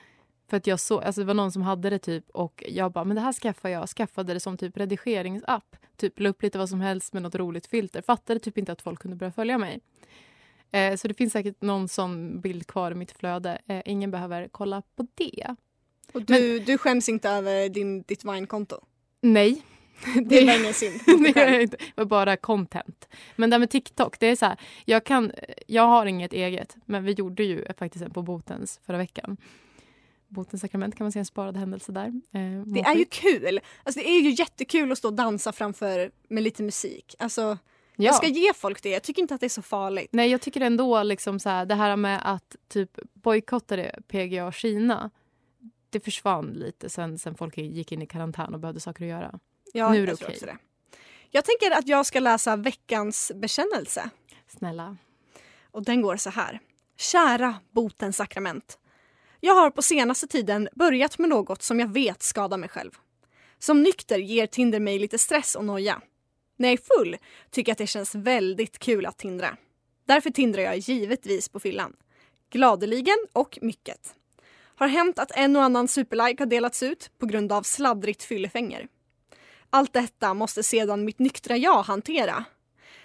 För 0.50 0.58
att 0.58 0.68
jag 0.68 0.80
såg, 0.80 1.04
alltså 1.04 1.22
det 1.22 1.26
var 1.26 1.34
någon 1.34 1.52
som 1.52 1.62
hade 1.62 1.90
det 1.90 2.00
typ 2.00 2.30
och 2.30 2.64
jag 2.68 2.92
bara, 2.92 3.04
men 3.04 3.16
det 3.16 3.22
här 3.22 3.34
skaffar 3.34 3.70
jag. 3.70 3.90
Skaffade 3.90 4.34
det 4.34 4.40
som 4.40 4.58
typ 4.58 4.78
redigeringsapp. 4.78 5.76
Typ 5.98 6.20
la 6.20 6.30
upp 6.30 6.44
lite 6.44 6.58
vad 6.58 6.70
som 6.70 6.82
helst 6.82 7.14
med 7.14 7.24
något 7.24 7.36
roligt 7.36 7.68
filter. 7.68 8.02
Fattade 8.02 8.40
typ 8.40 8.58
inte 8.58 8.72
att 8.72 8.82
folk 8.82 9.00
kunde 9.00 9.18
börja 9.18 9.32
följa 9.32 9.58
mig. 9.58 9.80
Eh, 10.72 10.96
så 10.96 11.08
det 11.08 11.14
finns 11.14 11.34
säkert 11.34 11.62
någon 11.62 11.88
sån 11.88 12.42
bild 12.42 12.68
kvar 12.68 12.92
i 12.92 12.96
mitt 12.96 13.12
flöde. 13.12 13.62
Eh, 13.68 13.82
ingen 13.86 14.12
behöver 14.12 14.48
kolla 14.52 14.82
på 14.96 15.08
det. 15.16 15.56
Och 16.14 16.22
du, 16.22 16.60
du 16.60 16.78
skäms 16.78 17.10
inte 17.10 17.30
över 17.30 17.70
din, 17.70 18.02
ditt 18.02 18.26
Vine-konto? 18.26 18.76
Nej. 19.22 19.62
Det 20.26 20.74
synd. 20.74 21.00
det 21.24 21.40
gör 21.40 21.48
jag 21.48 21.62
inte. 21.62 21.78
Det 21.78 21.92
var 21.96 22.06
bara 22.06 22.38
content. 22.38 23.08
Men 23.36 23.50
det 23.50 23.54
här 23.54 23.60
med 23.60 23.70
TikTok, 23.70 24.20
det 24.20 24.28
är 24.28 24.36
så 24.36 24.46
här, 24.46 24.58
jag, 24.86 25.04
kan, 25.04 25.32
jag 25.68 25.88
har 25.88 26.06
inget 26.06 26.34
eget, 26.34 26.76
men 26.86 27.04
vi 27.04 27.12
gjorde 27.12 27.44
ju 27.44 27.66
faktiskt 27.78 28.06
en 28.06 28.12
på 28.12 28.22
Botens 28.22 28.80
förra 28.86 28.98
veckan. 28.98 29.38
Botens 30.28 30.62
sakrament 30.62 30.96
kan 30.98 31.06
man 31.06 31.12
se 31.12 31.20
en 31.20 31.26
sparad 31.26 31.58
händelse 31.58 31.92
där. 31.92 32.06
Eh, 32.08 32.62
Det 32.66 32.80
är 32.80 32.96
ju 32.96 33.06
kul. 33.06 33.60
Alltså 33.84 34.00
det 34.00 34.10
är 34.10 34.22
ju 34.22 34.30
jättekul 34.30 34.92
att 34.92 34.98
stå 34.98 35.08
och 35.08 35.14
dansa 35.14 35.52
framför 35.52 36.12
med 36.28 36.44
lite 36.44 36.64
musik. 36.64 37.16
Alltså, 37.20 37.42
ja. 37.42 37.58
Jag 37.96 38.16
ska 38.16 38.28
ge 38.28 38.54
folk 38.54 38.84
det. 38.84 38.90
Jag 38.90 39.04
tycker 39.04 39.22
inte 39.22 39.34
att 39.36 39.40
det 39.42 39.48
är 39.48 39.50
så 39.50 39.62
farligt. 39.62 40.10
Nej, 40.12 40.32
jag 40.32 40.42
tycker 40.42 40.62
ändå 40.62 41.04
liksom 41.04 41.40
så 41.40 41.50
här, 41.50 41.66
det 41.66 41.76
här 41.76 41.96
med 41.96 42.22
att 42.24 42.56
typ 42.68 43.00
bojkottade 43.14 44.00
PGA 44.08 44.52
Kina, 44.52 45.10
det 45.90 46.00
försvann 46.00 46.46
lite 46.54 46.90
sen, 46.90 47.20
sen 47.20 47.36
folk 47.36 47.58
gick 47.58 47.92
in 47.92 48.02
i 48.02 48.06
karantän 48.08 48.54
och 48.54 48.60
behövde 48.60 48.80
saker 48.80 49.04
att 49.04 49.10
göra. 49.10 49.40
Ja, 49.74 49.92
Nu 49.92 50.04
är 50.04 50.08
det 50.08 50.14
okej. 50.14 50.38
det. 50.42 50.58
Jag 51.32 51.46
tänker 51.46 51.72
att 51.72 51.88
jag 51.88 52.06
ska 52.06 52.20
läsa 52.20 52.56
veckans 52.56 53.32
bekännelse. 53.36 54.10
Snälla. 54.48 54.98
Och 55.72 55.84
den 55.84 56.02
går 56.02 56.18
så 56.18 56.30
här. 56.30 56.60
Kära 56.98 57.56
botens 57.72 58.18
sakrament. 58.18 58.80
Jag 59.40 59.54
har 59.54 59.70
på 59.70 59.82
senaste 59.82 60.28
tiden 60.28 60.70
börjat 60.76 61.18
med 61.18 61.30
något 61.30 61.62
som 61.62 61.80
jag 61.80 61.88
vet 61.88 62.24
skadar 62.24 62.58
mig 62.58 62.70
själv. 62.70 62.92
Som 63.60 63.84
nykter 63.84 64.20
ger 64.20 64.48
Tinder 64.48 64.80
mig 64.80 65.00
lite 65.00 65.18
stress 65.18 65.56
och 65.56 65.66
noja. 65.66 66.02
När 66.58 66.70
jag 66.70 66.74
är 66.80 66.98
full 66.98 67.18
tycker 67.52 67.70
jag 67.70 67.74
att 67.74 67.78
det 67.78 67.88
känns 67.88 68.16
väldigt 68.16 68.80
kul 68.80 69.06
att 69.06 69.18
tindra. 69.18 69.58
Därför 70.06 70.30
tindrar 70.30 70.62
jag 70.62 70.78
givetvis 70.78 71.50
på 71.50 71.60
fyllan. 71.60 71.96
Gladeligen 72.50 73.18
och 73.34 73.60
mycket. 73.62 74.16
Har 74.76 74.88
hänt 74.88 75.20
att 75.20 75.32
en 75.32 75.56
och 75.56 75.64
annan 75.64 75.88
superlike 75.88 76.44
har 76.44 76.48
delats 76.48 76.84
ut 76.84 77.12
på 77.18 77.26
grund 77.26 77.52
av 77.52 77.64
sladdrigt 77.64 78.24
fyllefänger. 78.24 78.88
Allt 79.70 79.94
detta 79.94 80.34
måste 80.34 80.64
sedan 80.64 81.06
mitt 81.06 81.20
nyktra 81.20 81.58
jag 81.58 81.84
hantera. 81.84 82.46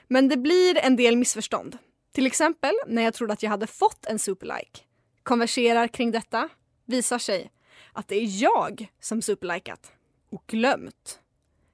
Men 0.08 0.28
det 0.28 0.36
blir 0.36 0.78
en 0.78 0.96
del 0.96 1.16
missförstånd. 1.16 1.78
Till 2.12 2.26
exempel 2.26 2.74
när 2.86 3.02
jag 3.02 3.14
trodde 3.14 3.32
att 3.32 3.42
jag 3.42 3.50
hade 3.50 3.66
fått 3.66 4.06
en 4.06 4.18
superlike. 4.18 4.80
Konverserar 5.22 5.88
kring 5.88 6.10
detta. 6.10 6.48
Visar 6.84 7.18
sig 7.18 7.50
att 7.92 8.08
det 8.08 8.16
är 8.16 8.42
jag 8.42 8.92
som 9.00 9.22
superlikat 9.22 9.92
och 10.30 10.44
glömt. 10.46 11.20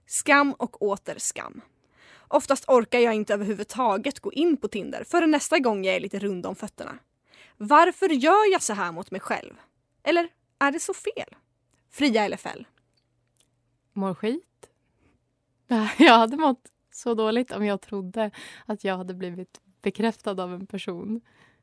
Skam 0.06 0.52
och 0.52 0.82
åter 0.82 1.14
skam. 1.18 1.60
Oftast 2.28 2.68
orkar 2.68 2.98
jag 2.98 3.14
inte 3.14 3.34
överhuvudtaget 3.34 4.20
gå 4.20 4.32
in 4.32 4.56
på 4.56 4.68
Tinder 4.68 5.04
förrän 5.04 5.30
nästa 5.30 5.58
gång 5.58 5.84
jag 5.84 5.96
är 5.96 6.00
lite 6.00 6.18
rund 6.18 6.46
om 6.46 6.56
fötterna. 6.56 6.98
Varför 7.56 8.08
gör 8.08 8.52
jag 8.52 8.62
så 8.62 8.72
här 8.72 8.92
mot 8.92 9.10
mig 9.10 9.20
själv? 9.20 9.54
Eller 10.02 10.28
är 10.58 10.72
det 10.72 10.80
så 10.80 10.94
fel? 10.94 11.34
Fria 11.90 12.24
eller 12.24 12.36
fäll? 12.36 12.66
Mår 13.92 14.14
skit. 14.14 14.70
Jag 15.98 16.18
hade 16.18 16.36
mått 16.36 16.72
så 16.90 17.14
dåligt 17.14 17.52
om 17.52 17.64
jag 17.64 17.80
trodde 17.80 18.30
att 18.66 18.84
jag 18.84 18.96
hade 18.96 19.14
blivit 19.14 19.60
bekräftad 19.82 20.42
av 20.42 20.54
en 20.54 20.66
person 20.66 21.20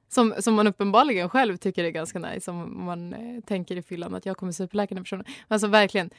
som, 0.07 0.33
som 0.39 0.53
man 0.53 0.67
uppenbarligen 0.67 1.29
själv 1.29 1.57
tycker 1.57 1.83
är 1.83 1.89
ganska 1.89 2.19
nice 2.19 2.51
om 2.51 2.85
man 2.85 3.13
eh, 3.13 3.43
tänker 3.43 3.75
i 3.75 3.81
fyllan 3.81 4.15
att 4.15 4.25
jag 4.25 4.37
kommer 4.37 4.51
superläka 4.51 4.95
den 4.95 5.03
personen. 5.03 5.25
Men 5.47 5.55
alltså 5.55 5.67
verkligen 5.67 6.09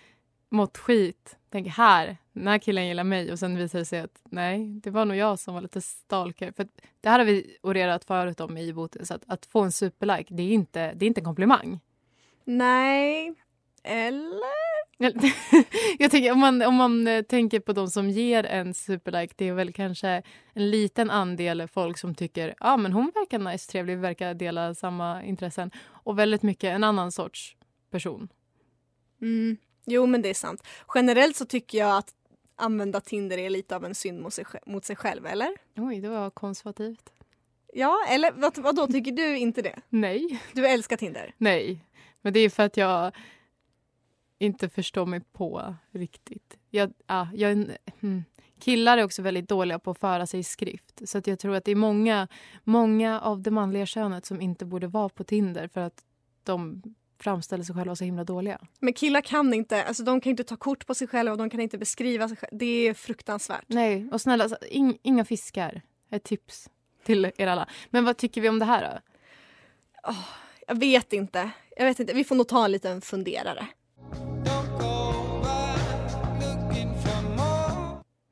mått 0.49 0.79
skit. 0.79 1.37
Tänk 1.51 1.69
här, 1.69 2.17
den 2.33 2.49
här 2.49 2.59
killen 2.59 2.87
gillar 2.87 3.05
mig 3.05 3.33
och 3.33 3.39
sen 3.39 3.57
visar 3.57 3.79
det 3.79 3.85
sig 3.85 4.01
att 4.01 4.21
nej, 4.25 4.81
det 4.83 4.91
var 4.91 5.05
nog 5.05 5.17
jag 5.17 5.39
som 5.39 5.55
var 5.55 5.61
lite 5.61 5.81
stalker. 5.81 6.53
För 6.53 6.69
det 7.01 7.09
här 7.09 7.19
har 7.19 7.27
vi 7.27 7.57
orerat 7.63 8.05
förut 8.05 8.41
om 8.41 8.59
i 8.59 8.73
boten, 8.73 9.07
så 9.07 9.15
att, 9.15 9.23
att 9.27 9.47
få 9.47 9.61
en 9.61 9.73
superlike, 9.73 10.35
det 10.35 10.43
är 10.43 10.53
inte, 10.53 10.93
det 10.95 11.05
är 11.05 11.07
inte 11.07 11.21
en 11.21 11.25
komplimang. 11.25 11.81
Nej. 12.45 13.35
Eller? 13.83 14.76
Jag 15.99 16.11
tänker, 16.11 16.33
om, 16.33 16.39
man, 16.39 16.63
om 16.63 16.75
man 16.75 17.07
eh, 17.07 17.23
tänker 17.23 17.61
på 17.61 17.73
de 17.73 17.89
som 17.89 18.11
ger 18.11 18.45
en 18.45 18.75
superlike, 18.75 19.35
det 19.37 19.49
är 19.49 19.53
väl 19.53 19.73
kanske 19.73 20.23
en 20.53 20.71
liten 20.71 21.11
andel 21.11 21.69
folk 21.69 21.99
som 21.99 22.15
tycker 22.15 22.55
ah, 22.61 22.77
men 22.77 22.93
hon 22.93 23.13
verkar 23.15 23.39
nice, 23.39 23.71
trevlig, 23.73 23.99
verkar 23.99 24.35
dela 24.35 24.75
samma 24.75 25.25
intressen. 25.25 25.71
Och 25.87 26.19
väldigt 26.19 26.43
mycket 26.43 26.75
en 26.75 26.85
annan 26.85 27.13
sorts 27.13 27.57
person. 27.91 28.29
Mm. 29.23 29.57
Jo, 29.87 30.07
men 30.07 30.23
det 30.23 30.29
är 30.29 30.35
sant. 30.35 30.67
Generellt 30.95 31.37
så 31.37 31.45
tycker 31.45 31.79
jag 31.79 31.97
att 31.97 32.15
använda 32.57 33.01
Tinder 33.01 33.39
är 33.39 33.51
lite 33.51 33.77
av 33.77 33.85
en 33.85 33.95
synd 33.95 34.21
mot 34.21 34.33
sig, 34.33 34.45
mot 34.67 34.85
sig 34.85 34.97
själv, 34.97 35.27
eller? 35.27 35.49
Oj, 35.77 36.01
det 36.01 36.09
var 36.09 36.31
konservativt. 36.31 37.13
Ja, 37.73 38.07
eller 38.09 38.33
vad, 38.33 38.59
vad 38.59 38.77
då 38.77 38.87
tycker 38.87 39.13
du 39.13 39.39
inte 39.39 39.63
det? 39.63 39.79
Nej. 39.89 40.41
Du 40.53 40.67
älskar 40.67 40.97
Tinder? 40.97 41.35
Nej, 41.39 41.85
men 42.23 42.33
det 42.33 42.41
är 42.41 42.51
för 42.51 42.63
att 42.63 42.77
jag 42.77 43.13
inte 44.39 44.69
förstår 44.69 45.07
mig 45.07 45.21
på 45.33 45.75
riktigt. 45.91 46.59
Jag, 46.71 46.93
ja, 47.07 47.29
jag, 47.35 47.53
mm. 48.01 48.25
Killar 48.61 48.99
är 48.99 49.05
också 49.05 49.23
väldigt 49.23 49.49
dåliga 49.49 49.79
på 49.79 49.91
att 49.91 49.99
föra 49.99 50.27
sig 50.27 50.41
i 50.41 50.43
skrift. 50.43 51.09
Så 51.09 51.19
att 51.19 51.27
jag 51.27 51.39
tror 51.39 51.55
att 51.55 51.65
det 51.65 51.71
är 51.71 51.77
många, 51.77 52.29
många 52.65 53.21
av 53.21 53.43
det 53.43 53.51
manliga 53.51 53.87
könet 53.87 54.27
som 54.27 54.41
inte 54.41 54.65
borde 54.65 54.87
vara 54.87 55.09
på 55.09 55.25
Tinder 55.25 55.69
för 55.69 55.81
att 55.81 56.05
de 56.43 56.83
framställer 57.19 57.65
sig 57.65 57.75
själva 57.75 57.97
så 57.97 58.05
himla 58.05 58.25
dåliga. 58.25 58.61
Men 58.79 58.93
killar 58.93 59.21
kan 59.21 59.55
inte, 59.55 59.85
alltså 59.85 60.03
de 60.03 60.21
kan 60.21 60.31
inte 60.31 60.45
ta 60.45 60.57
kort 60.57 60.87
på 60.87 60.95
sig 60.95 61.09
själva 61.09 61.33
och 61.33 61.39
de 61.39 61.51
kan 61.51 61.61
inte 61.61 61.79
beskriva 61.79 62.29
sig 62.29 62.37
själva. 62.37 62.57
Det 62.57 62.89
är 62.89 62.95
fruktansvärt. 62.95 63.65
Nej, 63.67 64.09
och 64.13 64.21
snälla, 64.21 64.49
in, 64.71 64.99
inga 65.03 65.25
fiskar. 65.25 65.83
Ett 66.11 66.25
tips 66.25 66.71
till 67.05 67.31
er 67.37 67.47
alla. 67.47 67.69
Men 67.91 68.05
vad 68.05 68.17
tycker 68.17 68.41
vi 68.41 68.49
om 68.49 68.59
det 68.59 68.65
här 68.65 68.83
då? 68.83 68.99
Oh, 70.11 70.29
jag 70.67 70.79
vet 70.79 71.13
inte. 71.13 71.51
Jag 71.77 71.85
vet 71.85 72.01
inte. 72.01 72.13
Vi 72.13 72.25
får 72.25 72.35
nog 72.35 72.49
ta 72.49 72.65
en 72.65 72.73
liten 72.73 73.01
funderare. 73.01 73.67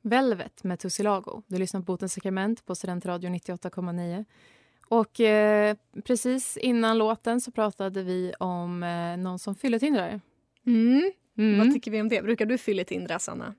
Velvet 0.05 0.63
med 0.63 0.79
Tussilago. 0.79 1.41
Du 1.47 1.57
lyssnar 1.57 1.81
på 1.81 1.85
Botens 1.85 2.13
sakrament 2.13 2.65
på 2.65 2.75
Studentradion 2.75 3.35
98,9. 3.35 4.25
Och 4.87 5.19
eh, 5.19 5.75
precis 6.03 6.57
innan 6.57 6.97
låten 6.97 7.41
så 7.41 7.51
pratade 7.51 8.03
vi 8.03 8.33
om 8.39 8.83
eh, 8.83 9.17
någon 9.17 9.39
som 9.39 9.55
fylletindrar. 9.55 10.21
Mm. 10.65 11.11
Mm. 11.37 11.57
Vad 11.59 11.73
tycker 11.73 11.91
vi 11.91 12.01
om 12.01 12.09
det? 12.09 12.21
Brukar 12.21 12.45
du 12.45 12.57
fylletindra, 12.57 13.19
Sanna? 13.19 13.55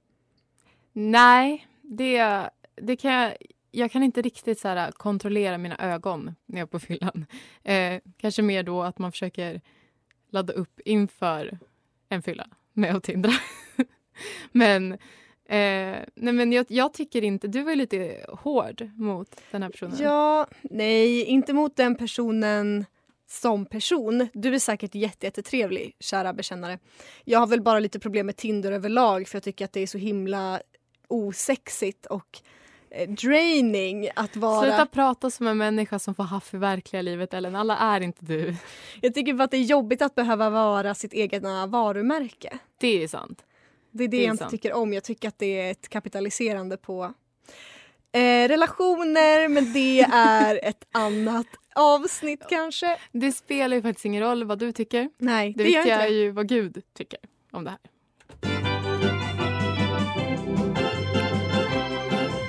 Nej, 0.92 1.66
det, 1.82 2.50
det 2.74 2.96
kan 2.96 3.12
jag... 3.12 3.36
Jag 3.70 3.90
kan 3.92 4.02
inte 4.02 4.22
riktigt 4.22 4.60
så 4.60 4.68
här, 4.68 4.92
kontrollera 4.92 5.58
mina 5.58 5.76
ögon 5.78 6.34
när 6.46 6.58
jag 6.58 6.66
är 6.66 6.70
på 6.70 6.78
fyllan. 6.78 7.26
Eh, 7.62 8.00
kanske 8.16 8.42
mer 8.42 8.62
då 8.62 8.82
att 8.82 8.98
man 8.98 9.12
försöker 9.12 9.60
ladda 10.30 10.52
upp 10.52 10.80
inför 10.84 11.58
en 12.08 12.22
fylla 12.22 12.46
med 12.72 12.96
att 12.96 13.02
tindra. 13.02 13.32
men 14.52 14.98
Eh, 15.48 15.98
nej 16.14 16.32
men 16.32 16.52
jag, 16.52 16.66
jag, 16.68 16.92
tycker 16.92 17.24
inte... 17.24 17.48
Du 17.48 17.62
var 17.62 17.74
lite 17.74 18.26
hård 18.28 18.90
mot 18.96 19.40
den 19.50 19.62
här 19.62 19.70
personen. 19.70 19.96
Ja, 20.00 20.46
nej, 20.62 21.24
inte 21.24 21.52
mot 21.52 21.76
den 21.76 21.94
personen 21.94 22.84
som 23.28 23.66
person. 23.66 24.28
Du 24.32 24.54
är 24.54 24.58
säkert 24.58 24.94
jättetrevlig, 24.94 25.96
kära 26.00 26.32
bekännare. 26.32 26.78
Jag 27.24 27.38
har 27.38 27.46
väl 27.46 27.62
bara 27.62 27.78
lite 27.78 27.98
problem 27.98 28.26
med 28.26 28.36
Tinder 28.36 28.72
överlag 28.72 29.28
för 29.28 29.36
jag 29.36 29.42
tycker 29.42 29.64
att 29.64 29.72
det 29.72 29.80
är 29.80 29.86
så 29.86 29.98
himla 29.98 30.60
osexigt 31.08 32.06
och 32.06 32.40
eh, 32.90 33.10
draining 33.10 34.08
att 34.16 34.36
vara... 34.36 34.62
Sluta 34.62 34.86
prata 34.86 35.30
som 35.30 35.46
en 35.46 35.58
människa 35.58 35.98
som 35.98 36.14
får 36.14 36.24
haff 36.24 36.54
i 36.54 36.56
verkliga 36.56 37.02
livet, 37.02 37.34
Ellen. 37.34 37.56
Alla 37.56 37.76
är 37.78 38.00
inte 38.00 38.24
du. 38.24 38.54
Jag 39.00 39.14
tycker 39.14 39.34
bara 39.34 39.44
att 39.44 39.50
det 39.50 39.56
är 39.56 39.62
jobbigt 39.62 40.02
att 40.02 40.14
behöva 40.14 40.50
vara 40.50 40.94
sitt 40.94 41.14
egna 41.14 41.66
varumärke. 41.66 42.58
Det 42.78 43.02
är 43.02 43.08
sant. 43.08 43.44
Det 43.96 44.04
är 44.04 44.08
det, 44.08 44.16
det 44.16 44.22
är 44.22 44.26
jag 44.26 44.34
inte 44.34 44.50
tycker 44.50 44.72
om. 44.72 44.92
Jag 44.92 45.04
tycker 45.04 45.28
att 45.28 45.38
det 45.38 45.60
är 45.60 45.70
ett 45.70 45.88
kapitaliserande 45.88 46.76
på 46.76 47.14
eh, 48.12 48.48
relationer 48.48 49.48
men 49.48 49.72
det 49.72 50.00
är 50.00 50.60
ett 50.68 50.84
annat 50.92 51.46
avsnitt 51.74 52.42
kanske. 52.48 52.98
Det 53.12 53.32
spelar 53.32 53.76
ju 53.76 53.82
faktiskt 53.82 54.04
ingen 54.04 54.22
roll 54.22 54.44
vad 54.44 54.58
du 54.58 54.72
tycker. 54.72 55.10
Nej, 55.18 55.52
det, 55.56 55.62
det 55.62 55.64
viktiga 55.64 56.02
är 56.02 56.12
ju 56.12 56.30
vad 56.30 56.48
Gud 56.48 56.82
tycker 56.96 57.18
om 57.52 57.64
det 57.64 57.70
här. 57.70 57.78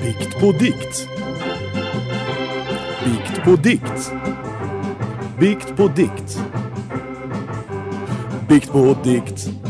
Bikt 0.01 0.39
på 0.39 0.51
dikt. 0.51 1.08
Bikt 3.06 3.44
på 3.44 3.56
dikt. 3.56 4.12
Bikt 5.39 5.75
på 5.75 5.88
dikt. 5.88 6.39
Bikt 8.50 8.72
på 8.72 8.98
dikt. 9.04 9.66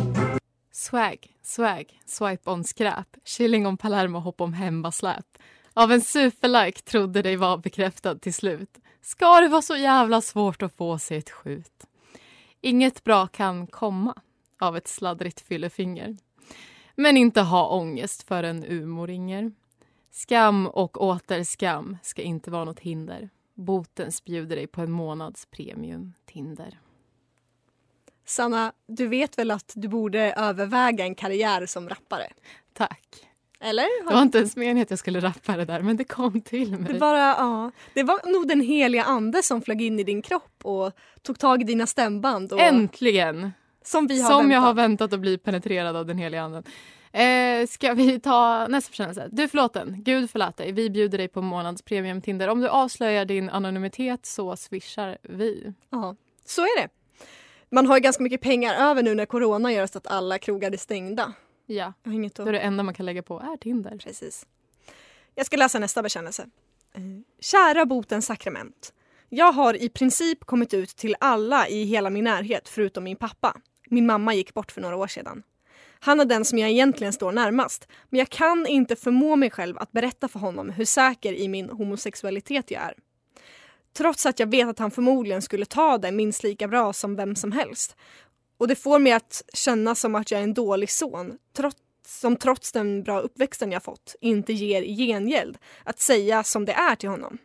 Swag, 0.90 1.34
swag, 1.42 2.00
swipe 2.06 2.52
on 2.52 2.64
skräp, 2.64 3.18
chilling 3.26 3.68
on 3.68 3.78
Palermo, 3.78 4.20
hopp 4.20 4.42
om 4.42 4.54
hembasläp. 4.54 5.26
Av 5.74 5.92
en 5.92 6.02
superlike 6.02 6.82
trodde 6.82 7.22
dig 7.22 7.36
var 7.36 7.58
bekräftad 7.58 8.16
till 8.16 8.34
slut. 8.34 8.78
Ska 9.02 9.42
det 9.42 9.48
vara 9.48 9.62
så 9.62 9.76
jävla 9.76 10.22
svårt 10.22 10.62
att 10.62 10.74
få 10.74 11.00
sig 11.00 11.18
ett 11.18 11.30
skjut? 11.30 11.88
Inget 12.62 13.04
bra 13.04 13.28
kan 13.28 13.68
komma 13.68 14.16
av 14.60 14.78
ett 14.78 14.88
sladdrigt 14.88 15.42
fyllefinger. 15.42 16.18
Men 16.96 17.18
inte 17.18 17.42
ha 17.42 17.68
ångest 17.70 18.24
för 18.24 18.44
en 18.44 18.66
Umo 18.66 19.06
ringer. 19.06 19.52
Skam 20.12 20.68
och 20.68 21.02
åter 21.04 21.44
skam 21.44 21.98
ska 22.04 22.22
inte 22.22 22.52
vara 22.52 22.66
något 22.66 22.80
hinder. 22.80 23.30
Botens 23.54 24.24
bjuder 24.24 24.56
dig 24.56 24.68
på 24.68 24.82
en 24.82 24.92
månads 24.92 25.46
premium 25.46 26.14
Tinder. 26.26 26.80
Sanna, 28.30 28.74
du 28.88 29.08
vet 29.08 29.38
väl 29.38 29.52
att 29.52 29.72
du 29.76 29.88
borde 29.88 30.34
överväga 30.38 31.06
en 31.06 31.16
karriär 31.16 31.66
som 31.66 31.90
rappare? 31.90 32.28
Tack. 32.74 33.28
Eller? 33.60 34.08
Det 34.10 34.14
var 34.16 34.22
inte 34.22 34.38
ens 34.38 34.56
meningen 34.56 34.82
att 34.82 34.90
jag 34.90 35.00
skulle 35.00 35.20
rappa 35.20 35.58
det 35.58 35.66
där, 35.66 35.82
men 35.82 35.98
det 35.98 36.04
kom 36.04 36.42
till 36.42 36.78
mig. 36.78 36.94
Det, 36.94 37.00
bara, 37.00 37.20
ja. 37.20 37.72
det 37.94 38.04
var 38.04 38.32
nog 38.34 38.48
den 38.48 38.62
heliga 38.62 39.04
ande 39.04 39.44
som 39.44 39.62
flög 39.62 39.82
in 39.82 40.00
i 40.00 40.04
din 40.04 40.22
kropp 40.22 40.60
och 40.64 40.92
tog 41.22 41.40
tag 41.40 41.62
i 41.62 41.64
dina 41.64 41.88
stämband. 41.88 42.54
Och... 42.54 42.62
Äntligen! 42.62 43.52
Som, 43.84 44.08
vi 44.08 44.22
har 44.22 44.30
som 44.30 44.38
väntat. 44.38 44.54
jag 44.54 44.62
har 44.62 44.74
väntat 44.74 45.14
att 45.14 45.20
bli 45.20 45.38
penetrerad 45.38 45.96
av 45.96 46.06
den 46.06 46.18
heliga 46.18 46.42
anden. 46.42 46.64
Eh, 47.12 47.68
ska 47.68 47.94
vi 47.94 48.20
ta 48.20 48.68
nästa 48.68 48.90
försändelse? 48.90 49.30
Du 49.32 49.48
förlåten, 49.48 50.04
Gud 50.04 50.30
förlåt 50.30 50.58
dig. 50.58 50.72
Vi 50.72 50.90
bjuder 50.90 51.18
dig 51.18 51.28
på 51.28 51.42
månads 51.42 51.82
premium 51.82 52.22
Tinder. 52.22 52.48
Om 52.48 52.62
du 52.62 52.68
avslöjar 52.68 53.26
din 53.26 53.50
anonymitet 53.50 54.26
så 54.26 54.56
swishar 54.56 55.18
vi. 55.22 55.74
Ja, 55.90 56.16
så 56.46 56.62
är 56.62 56.82
det. 56.82 56.90
Man 57.70 57.86
har 57.86 57.98
ju 57.98 58.02
ganska 58.02 58.24
mycket 58.24 58.42
pengar 58.42 58.76
över 58.90 59.04
nu 59.04 59.16
när 59.16 59.26
corona 59.26 59.74
gör 59.74 59.88
så 59.88 59.98
att 59.98 60.08
alla 60.08 60.40
krogar 60.40 60.72
är 60.72 60.78
stängda. 60.78 61.34
Ja, 61.66 61.94
Jag 62.04 62.12
har 62.12 62.16
inget 62.16 62.36
då 62.36 62.44
att... 62.44 62.50
är 62.50 62.54
det 62.54 62.60
enda 62.60 62.84
man 62.84 62.94
kan 62.94 63.06
lägga 63.06 63.24
på 63.24 63.40
är 63.40 63.58
Tinder. 63.58 63.98
Precis. 63.98 64.46
Jag 65.36 65.46
ska 65.46 65.58
läsa 65.58 65.80
nästa 65.80 66.04
bekännelse. 66.04 66.50
Eh, 66.94 67.02
Kära 67.40 67.86
botens 67.86 68.26
sakrament. 68.26 68.94
Jag 69.30 69.52
har 69.52 69.74
i 69.84 69.90
princip 69.90 70.46
kommit 70.46 70.74
ut 70.74 70.90
till 70.90 71.16
alla 71.20 71.68
i 71.68 71.84
hela 71.84 72.10
min 72.10 72.24
närhet 72.24 72.70
förutom 72.70 73.04
min 73.04 73.16
pappa. 73.16 73.56
Min 73.90 74.06
mamma 74.06 74.34
gick 74.34 74.54
bort 74.54 74.72
för 74.72 74.82
några 74.82 74.96
år 74.96 75.08
sedan. 75.08 75.44
Han 76.00 76.20
är 76.20 76.26
den 76.26 76.46
som 76.46 76.58
jag 76.58 76.70
egentligen 76.70 77.14
står 77.14 77.32
närmast 77.32 77.88
men 78.10 78.20
jag 78.20 78.30
kan 78.30 78.68
inte 78.68 78.96
förmå 78.96 79.36
mig 79.36 79.50
själv 79.50 79.78
att 79.78 79.92
berätta 79.92 80.28
för 80.28 80.40
honom 80.40 80.70
hur 80.70 80.86
säker 80.86 81.34
i 81.34 81.48
min 81.48 81.70
homosexualitet 81.70 82.72
jag 82.72 82.82
är. 82.82 82.94
Trots 83.98 84.26
att 84.26 84.40
jag 84.40 84.52
vet 84.52 84.68
att 84.68 84.80
han 84.80 84.92
förmodligen 84.92 85.42
skulle 85.42 85.66
ta 85.66 85.98
det 85.98 86.12
minst 86.12 86.44
lika 86.44 86.68
bra 86.68 86.94
som 86.94 87.16
vem 87.16 87.36
som 87.36 87.52
helst. 87.52 87.96
Och 88.58 88.68
det 88.68 88.76
får 88.76 89.00
mig 89.00 89.12
att 89.12 89.44
känna 89.54 89.96
som 89.96 90.16
att 90.16 90.32
jag 90.32 90.40
är 90.40 90.44
en 90.44 90.54
dålig 90.54 90.90
son 90.90 91.38
trots, 91.54 91.78
som 92.06 92.36
trots 92.36 92.72
den 92.72 93.04
bra 93.04 93.20
uppväxten 93.20 93.72
jag 93.72 93.84
fått 93.84 94.16
inte 94.22 94.54
ger 94.54 94.82
i 94.82 94.96
gengäld 94.96 95.58
att 95.84 96.00
säga 96.00 96.44
som 96.44 96.66
det 96.66 96.74
är 96.74 96.96
till 96.96 97.10
honom. 97.10 97.38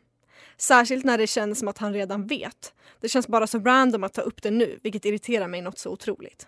Särskilt 0.57 1.05
när 1.05 1.19
det 1.19 1.27
känns 1.27 1.59
som 1.59 1.69
att 1.69 1.79
han 1.79 1.95
redan 1.95 2.27
vet. 2.27 2.75
Det 3.01 3.09
känns 3.09 3.29
bara 3.29 3.47
så 3.47 3.59
random 3.59 4.05
att 4.05 4.13
ta 4.13 4.23
upp 4.23 4.43
det 4.43 4.51
nu 4.51 4.79
vilket 4.83 5.05
irriterar 5.05 5.49
mig 5.49 5.63
något 5.63 5.79
så 5.79 5.91
otroligt. 5.91 6.47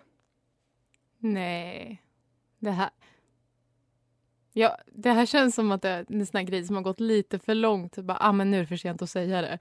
Nej. 1.19 2.01
Det 2.59 2.71
här... 2.71 2.89
Ja, 4.53 4.77
det 4.85 5.11
här 5.11 5.25
känns 5.25 5.55
som 5.55 5.71
att 5.71 5.81
det 5.81 5.89
är 5.89 6.05
en 6.09 6.25
sån 6.25 6.37
här 6.37 6.45
grej 6.45 6.65
som 6.65 6.75
har 6.75 6.83
gått 6.83 6.99
lite 6.99 7.39
för 7.39 7.55
långt. 7.55 7.97
Bara, 7.97 8.17
ah, 8.21 8.31
men 8.31 8.51
nu 8.51 8.57
är 8.57 8.61
det 8.61 8.67
för 8.67 8.77
sent 8.77 9.01
att 9.01 9.09
säga 9.09 9.41
det. 9.41 9.59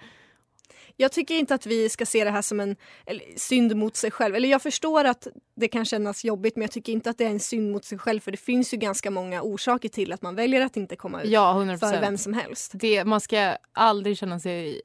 Jag 0.96 1.12
tycker 1.12 1.34
inte 1.34 1.54
att 1.54 1.66
vi 1.66 1.88
ska 1.88 2.06
se 2.06 2.24
det 2.24 2.30
här 2.30 2.42
som 2.42 2.60
en 2.60 2.76
eller, 3.06 3.24
synd 3.36 3.76
mot 3.76 3.96
sig 3.96 4.10
själv. 4.10 4.34
Eller 4.34 4.48
jag 4.48 4.62
förstår 4.62 5.04
att 5.04 5.26
det 5.56 5.68
kan 5.68 5.84
kännas 5.84 6.24
jobbigt 6.24 6.56
men 6.56 6.62
jag 6.62 6.70
tycker 6.70 6.92
inte 6.92 7.10
att 7.10 7.18
det 7.18 7.24
är 7.24 7.30
en 7.30 7.40
synd 7.40 7.72
mot 7.72 7.84
sig 7.84 7.98
själv 7.98 8.20
för 8.20 8.30
det 8.30 8.36
finns 8.36 8.74
ju 8.74 8.76
ganska 8.76 9.10
många 9.10 9.42
orsaker 9.42 9.88
till 9.88 10.12
att 10.12 10.22
man 10.22 10.34
väljer 10.34 10.60
att 10.60 10.76
inte 10.76 10.96
komma 10.96 11.22
ut 11.22 11.30
Ja, 11.30 11.56
100 11.56 11.78
för 11.78 12.00
vem 12.00 12.18
som 12.18 12.32
helst. 12.32 12.72
Det, 12.74 13.04
man 13.04 13.20
ska 13.20 13.56
aldrig 13.72 14.18
känna 14.18 14.40
sig 14.40 14.80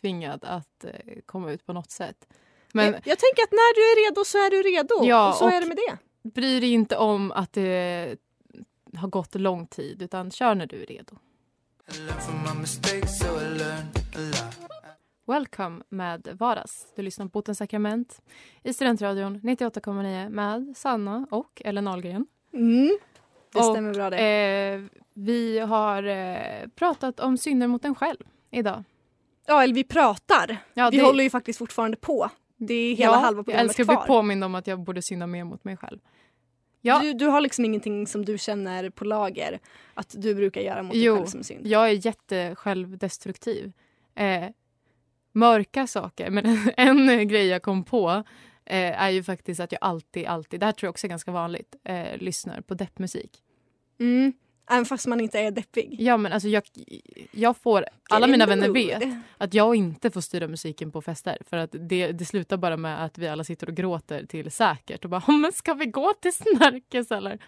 tvingad 0.00 0.44
att 0.44 0.84
eh, 0.84 0.90
komma 1.26 1.52
ut 1.52 1.66
på 1.66 1.72
något 1.72 1.90
sätt. 1.90 2.26
Men 2.72 2.84
jag, 2.84 2.94
jag 2.94 3.18
tänker 3.18 3.42
att 3.42 3.52
när 3.52 3.74
du 3.74 3.80
är 3.80 4.08
redo 4.10 4.24
så 4.24 4.38
är 4.38 4.50
du 4.50 4.62
redo. 4.62 5.08
Ja, 5.08 5.30
och 5.30 5.36
så 5.36 5.44
och- 5.44 5.52
är 5.52 5.60
det 5.60 5.66
med 5.66 5.76
det. 5.76 5.98
bry 6.30 6.60
dig 6.60 6.72
inte 6.72 6.96
om 6.96 7.32
att 7.32 7.52
det 7.52 8.16
har 8.96 9.08
gått 9.08 9.34
lång 9.34 9.66
tid 9.66 10.02
utan 10.02 10.30
kör 10.30 10.54
när 10.54 10.66
du 10.66 10.82
är 10.82 10.86
redo. 10.86 11.16
Welcome 15.28 15.82
med 15.88 16.28
Varas. 16.38 16.92
Du 16.96 17.02
lyssnar 17.02 17.26
på 17.26 17.30
Botens 17.30 17.58
sakrament 17.58 18.20
i 18.62 18.72
Studentradion 18.72 19.40
98,9 19.40 20.28
med 20.28 20.76
Sanna 20.76 21.26
och 21.30 21.62
Ellen 21.64 21.88
Ahlgren. 21.88 22.26
Mm, 22.52 22.98
det 23.52 23.58
Och, 23.58 23.64
stämmer 23.64 23.94
bra 23.94 24.10
det. 24.10 24.18
Eh, 24.18 25.00
vi 25.14 25.58
har 25.58 26.02
eh, 26.02 26.68
pratat 26.74 27.20
om 27.20 27.36
synder 27.38 27.66
mot 27.66 27.84
en 27.84 27.94
själv 27.94 28.18
idag. 28.50 28.84
Ja, 29.46 29.62
eller 29.62 29.74
vi 29.74 29.84
pratar. 29.84 30.56
Ja, 30.74 30.90
vi 30.90 30.96
det- 30.98 31.04
håller 31.04 31.24
ju 31.24 31.30
faktiskt 31.30 31.58
fortfarande 31.58 31.96
på. 31.96 32.30
Det 32.56 32.74
är 32.74 32.94
hela 32.94 33.12
ja, 33.12 33.18
halva 33.18 33.38
Jag 33.38 33.44
programmet 33.44 33.64
älskar 33.70 33.82
att 33.82 33.88
bli 33.88 33.96
kvar. 33.96 34.06
påmind 34.06 34.44
om 34.44 34.54
att 34.54 34.66
jag 34.66 34.80
borde 34.80 35.02
synda 35.02 35.26
mer 35.26 35.44
mot 35.44 35.64
mig 35.64 35.76
själv. 35.76 35.98
Ja. 36.80 37.00
Du, 37.00 37.12
du 37.12 37.26
har 37.26 37.40
liksom 37.40 37.64
ingenting 37.64 38.06
som 38.06 38.24
du 38.24 38.38
känner 38.38 38.90
på 38.90 39.04
lager 39.04 39.58
att 39.94 40.14
du 40.18 40.34
brukar 40.34 40.60
göra 40.60 40.82
mot 40.82 40.92
dig 40.92 41.04
Jo, 41.04 41.16
själv 41.16 41.26
som 41.26 41.42
synd. 41.42 41.66
Jag 41.66 41.90
är 41.90 42.06
jättesjälvdestruktiv. 42.06 43.72
Eh, 44.14 44.44
mörka 45.38 45.86
saker. 45.86 46.30
Men 46.30 46.70
en 46.76 47.28
grej 47.28 47.46
jag 47.46 47.62
kom 47.62 47.84
på 47.84 48.10
eh, 48.64 49.02
är 49.02 49.10
ju 49.10 49.22
faktiskt 49.22 49.60
att 49.60 49.72
jag 49.72 49.78
alltid, 49.80 50.26
alltid, 50.26 50.60
det 50.60 50.66
här 50.66 50.72
tror 50.72 50.86
jag 50.86 50.90
också 50.92 51.06
är 51.06 51.08
ganska 51.08 51.30
vanligt, 51.30 51.76
eh, 51.84 52.16
lyssnar 52.18 52.60
på 52.60 52.74
deppmusik. 52.74 53.30
Mm. 54.00 54.32
Även 54.70 54.84
fast 54.84 55.06
man 55.06 55.20
inte 55.20 55.40
är 55.40 55.50
deppig. 55.50 55.96
Ja 56.00 56.16
men 56.16 56.32
alltså 56.32 56.48
jag, 56.48 56.62
jag 57.30 57.56
får, 57.56 57.84
alla 58.10 58.26
mina 58.26 58.46
vänner 58.46 58.68
vet 58.68 59.02
att 59.38 59.54
jag 59.54 59.74
inte 59.74 60.10
får 60.10 60.20
styra 60.20 60.48
musiken 60.48 60.92
på 60.92 61.02
fester 61.02 61.38
för 61.50 61.56
att 61.56 61.70
det, 61.72 62.12
det 62.12 62.24
slutar 62.24 62.56
bara 62.56 62.76
med 62.76 63.04
att 63.04 63.18
vi 63.18 63.28
alla 63.28 63.44
sitter 63.44 63.68
och 63.68 63.74
gråter 63.74 64.26
till 64.26 64.50
säkert 64.50 65.04
och 65.04 65.10
bara 65.10 65.22
"Ja, 65.26 65.32
men 65.32 65.52
ska 65.52 65.74
vi 65.74 65.86
gå 65.86 66.12
till 66.20 66.32
Snärkes 66.32 67.10
eller? 67.10 67.38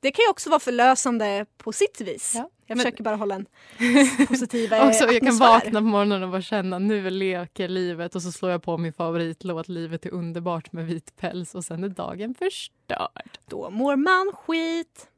Det 0.00 0.10
kan 0.10 0.22
ju 0.22 0.30
också 0.30 0.50
vara 0.50 0.60
förlösande 0.60 1.46
på 1.56 1.72
sitt 1.72 2.00
vis. 2.00 2.32
Ja, 2.34 2.50
Jag 2.66 2.76
men- 2.76 2.84
försöker 2.84 3.04
bara 3.04 3.16
hålla 3.16 3.34
en 3.34 3.46
positiv 4.28 4.72
eh, 4.72 4.86
Också, 4.88 5.04
jag 5.04 5.18
kan 5.20 5.28
atmosfär. 5.28 5.46
vakna 5.52 5.80
på 5.80 5.86
morgonen 5.86 6.22
och 6.22 6.30
bara 6.30 6.42
känna 6.42 6.78
nu 6.78 7.10
leker 7.10 7.68
livet 7.68 8.14
och 8.14 8.22
så 8.22 8.32
slår 8.32 8.50
jag 8.50 8.62
på 8.62 8.78
min 8.78 8.92
favoritlåt 8.92 9.68
Livet 9.68 10.06
är 10.06 10.10
underbart 10.14 10.72
med 10.72 10.86
vit 10.86 11.16
päls 11.16 11.54
och 11.54 11.64
sen 11.64 11.84
är 11.84 11.88
dagen 11.88 12.34
förstörd. 12.34 13.38
Då 13.46 13.70
mår 13.70 13.96
man 13.96 14.32
skit. 14.34 15.08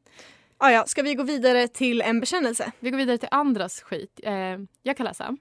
Ah, 0.59 0.71
ja, 0.71 0.85
ska 0.87 1.03
vi 1.03 1.15
gå 1.15 1.23
vidare 1.23 1.69
till 1.69 2.01
en 2.01 2.21
bekännelse? 2.21 2.73
Vi 2.81 2.91
går 2.91 2.99
vidare 2.99 3.19
till 3.19 3.29
andras 3.31 3.81
skit. 3.81 4.21
Eh, 4.23 4.33
jag 4.83 4.97
kan 4.97 5.07
läsa. 5.07 5.37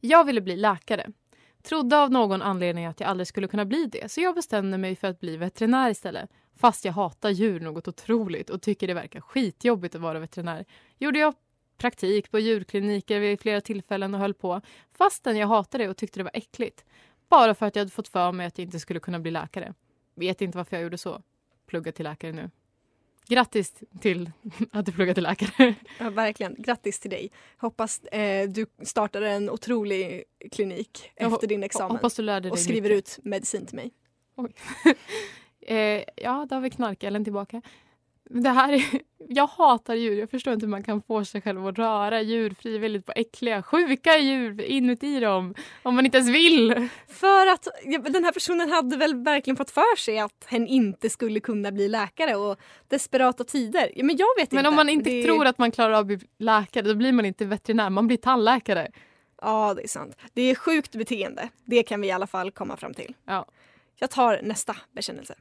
Jag 0.00 0.24
ville 0.24 0.40
bli 0.40 0.56
läkare. 0.56 1.06
Trodde 1.62 1.98
av 1.98 2.10
någon 2.10 2.42
anledning 2.42 2.86
att 2.86 3.00
jag 3.00 3.08
aldrig 3.10 3.26
skulle 3.26 3.48
kunna 3.48 3.64
bli 3.64 3.86
det 3.86 4.10
så 4.12 4.20
jag 4.20 4.34
bestämde 4.34 4.78
mig 4.78 4.96
för 4.96 5.08
att 5.08 5.20
bli 5.20 5.36
veterinär 5.36 5.90
istället. 5.90 6.30
Fast 6.56 6.84
jag 6.84 6.92
hatar 6.92 7.30
djur 7.30 7.60
något 7.60 7.88
otroligt 7.88 8.50
och 8.50 8.62
tycker 8.62 8.86
det 8.86 8.94
verkar 8.94 9.20
skitjobbigt 9.20 9.94
att 9.94 10.00
vara 10.00 10.18
veterinär. 10.18 10.64
Gjorde 10.98 11.18
jag 11.18 11.34
praktik 11.76 12.30
på 12.30 12.38
djurkliniker 12.38 13.20
vid 13.20 13.40
flera 13.40 13.60
tillfällen 13.60 14.14
och 14.14 14.20
höll 14.20 14.34
på 14.34 14.60
fastän 14.92 15.36
jag 15.36 15.46
hatade 15.46 15.84
det 15.84 15.90
och 15.90 15.96
tyckte 15.96 16.20
det 16.20 16.24
var 16.24 16.30
äckligt. 16.34 16.84
Bara 17.28 17.54
för 17.54 17.66
att 17.66 17.76
jag 17.76 17.80
hade 17.80 17.90
fått 17.90 18.08
för 18.08 18.32
mig 18.32 18.46
att 18.46 18.58
jag 18.58 18.64
inte 18.64 18.80
skulle 18.80 19.00
kunna 19.00 19.18
bli 19.20 19.30
läkare. 19.30 19.74
Vet 20.14 20.40
inte 20.40 20.58
varför 20.58 20.76
jag 20.76 20.82
gjorde 20.82 20.98
så. 20.98 21.22
Plugga 21.66 21.92
till 21.92 22.04
läkare 22.04 22.32
nu. 22.32 22.50
Grattis 23.28 23.74
till 24.00 24.30
att 24.72 24.86
du 24.86 24.92
pluggar 24.92 25.14
till 25.14 25.22
läkare. 25.22 25.74
Ja, 25.98 26.10
verkligen. 26.10 26.54
Grattis 26.58 27.00
till 27.00 27.10
dig. 27.10 27.30
Hoppas 27.56 28.04
eh, 28.04 28.48
du 28.48 28.66
startar 28.82 29.22
en 29.22 29.50
otrolig 29.50 30.24
klinik 30.52 31.10
efter 31.16 31.46
din 31.46 31.62
examen. 31.62 31.90
Hoppas 31.90 32.14
du 32.14 32.22
lärde 32.22 32.40
dig 32.40 32.50
och 32.50 32.58
skriver 32.58 32.88
mycket. 32.88 33.18
ut 33.18 33.24
medicin 33.24 33.66
till 33.66 33.76
mig. 33.76 33.92
Eh, 35.66 36.02
ja, 36.16 36.46
då 36.48 36.56
har 36.56 36.60
vi 36.60 36.70
knark-Ellen 36.70 37.24
tillbaka. 37.24 37.62
Det 38.30 38.48
här 38.50 38.72
är, 38.72 38.84
jag 39.28 39.46
hatar 39.46 39.94
djur. 39.94 40.18
Jag 40.18 40.30
förstår 40.30 40.54
inte 40.54 40.66
hur 40.66 40.70
man 40.70 40.82
kan 40.82 41.02
få 41.02 41.24
sig 41.24 41.40
själv 41.42 41.66
att 41.66 41.78
röra 41.78 42.22
djur 42.22 42.50
frivilligt 42.60 43.06
på 43.06 43.12
äckliga, 43.16 43.62
sjuka 43.62 44.18
djur 44.18 44.60
inuti 44.62 45.20
dem. 45.20 45.54
Om 45.82 45.94
man 45.94 46.04
inte 46.04 46.18
ens 46.18 46.30
vill. 46.30 46.88
För 47.08 47.46
att 47.46 47.68
den 48.08 48.24
här 48.24 48.32
personen 48.32 48.70
hade 48.70 48.96
väl 48.96 49.14
verkligen 49.24 49.56
fått 49.56 49.70
för 49.70 49.96
sig 49.96 50.18
att 50.18 50.44
hen 50.46 50.66
inte 50.66 51.10
skulle 51.10 51.40
kunna 51.40 51.72
bli 51.72 51.88
läkare 51.88 52.36
och 52.36 52.58
desperata 52.88 53.44
tider. 53.44 53.92
Ja, 53.96 54.04
men 54.04 54.16
jag 54.16 54.26
vet 54.38 54.52
Men 54.52 54.58
inte. 54.58 54.68
om 54.68 54.76
man 54.76 54.88
inte 54.88 55.10
Det- 55.10 55.24
tror 55.24 55.46
att 55.46 55.58
man 55.58 55.70
klarar 55.70 55.92
av 55.92 56.00
att 56.00 56.06
bli 56.06 56.18
läkare 56.38 56.82
då 56.88 56.94
blir 56.94 57.12
man 57.12 57.24
inte 57.24 57.44
veterinär, 57.44 57.90
man 57.90 58.06
blir 58.06 58.16
tandläkare. 58.16 58.90
Ja, 59.42 59.74
det 59.74 59.82
är 59.84 59.88
sant. 59.88 60.16
Det 60.32 60.42
är 60.42 60.54
sjukt 60.54 60.94
beteende. 60.96 61.48
Det 61.64 61.82
kan 61.82 62.00
vi 62.00 62.06
i 62.06 62.10
alla 62.10 62.26
fall 62.26 62.50
komma 62.50 62.76
fram 62.76 62.94
till. 62.94 63.14
Ja. 63.24 63.46
Jag 63.96 64.10
tar 64.10 64.40
nästa 64.42 64.76
bekännelse. 64.92 65.34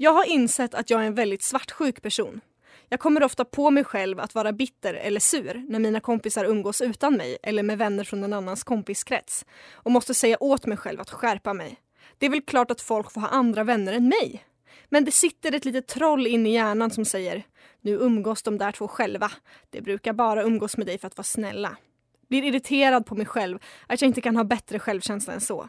Jag 0.00 0.12
har 0.12 0.24
insett 0.24 0.74
att 0.74 0.90
jag 0.90 1.02
är 1.02 1.06
en 1.06 1.14
väldigt 1.14 1.42
svartsjuk 1.42 2.02
person. 2.02 2.40
Jag 2.88 3.00
kommer 3.00 3.22
ofta 3.22 3.44
på 3.44 3.70
mig 3.70 3.84
själv 3.84 4.20
att 4.20 4.34
vara 4.34 4.52
bitter 4.52 4.94
eller 4.94 5.20
sur 5.20 5.64
när 5.68 5.78
mina 5.78 6.00
kompisar 6.00 6.44
umgås 6.44 6.80
utan 6.80 7.14
mig 7.14 7.38
eller 7.42 7.62
med 7.62 7.78
vänner 7.78 8.04
från 8.04 8.24
en 8.24 8.32
annans 8.32 8.64
kompiskrets 8.64 9.46
och 9.72 9.90
måste 9.90 10.14
säga 10.14 10.36
åt 10.40 10.66
mig 10.66 10.76
själv 10.76 11.00
att 11.00 11.10
skärpa 11.10 11.54
mig. 11.54 11.76
Det 12.18 12.26
är 12.26 12.30
väl 12.30 12.42
klart 12.42 12.70
att 12.70 12.80
folk 12.80 13.12
får 13.12 13.20
ha 13.20 13.28
andra 13.28 13.64
vänner 13.64 13.92
än 13.92 14.08
mig. 14.08 14.44
Men 14.88 15.04
det 15.04 15.12
sitter 15.12 15.54
ett 15.54 15.64
litet 15.64 15.86
troll 15.86 16.26
inne 16.26 16.48
i 16.48 16.52
hjärnan 16.52 16.90
som 16.90 17.04
säger 17.04 17.42
nu 17.80 17.90
umgås 17.90 18.42
de 18.42 18.58
där 18.58 18.72
två 18.72 18.88
själva. 18.88 19.30
Det 19.70 19.80
brukar 19.80 20.12
bara 20.12 20.42
umgås 20.42 20.76
med 20.76 20.86
dig 20.86 20.98
för 20.98 21.06
att 21.06 21.16
vara 21.16 21.24
snälla. 21.24 21.76
Blir 22.28 22.44
irriterad 22.44 23.06
på 23.06 23.14
mig 23.14 23.26
själv 23.26 23.58
att 23.86 24.02
jag 24.02 24.08
inte 24.08 24.20
kan 24.20 24.36
ha 24.36 24.44
bättre 24.44 24.78
självkänsla 24.78 25.32
än 25.32 25.40
så. 25.40 25.68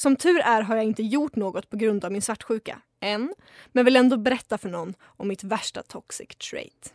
Som 0.00 0.16
tur 0.16 0.40
är 0.40 0.62
har 0.62 0.76
jag 0.76 0.84
inte 0.84 1.02
gjort 1.02 1.36
något 1.36 1.70
på 1.70 1.76
grund 1.76 2.04
av 2.04 2.12
min 2.12 2.22
svartsjuka. 2.22 2.82
Än. 3.00 3.34
Men 3.72 3.84
vill 3.84 3.96
ändå 3.96 4.16
berätta 4.16 4.58
för 4.58 4.68
någon 4.68 4.94
om 5.02 5.28
mitt 5.28 5.44
värsta 5.44 5.82
toxic 5.82 6.28
trait. 6.50 6.94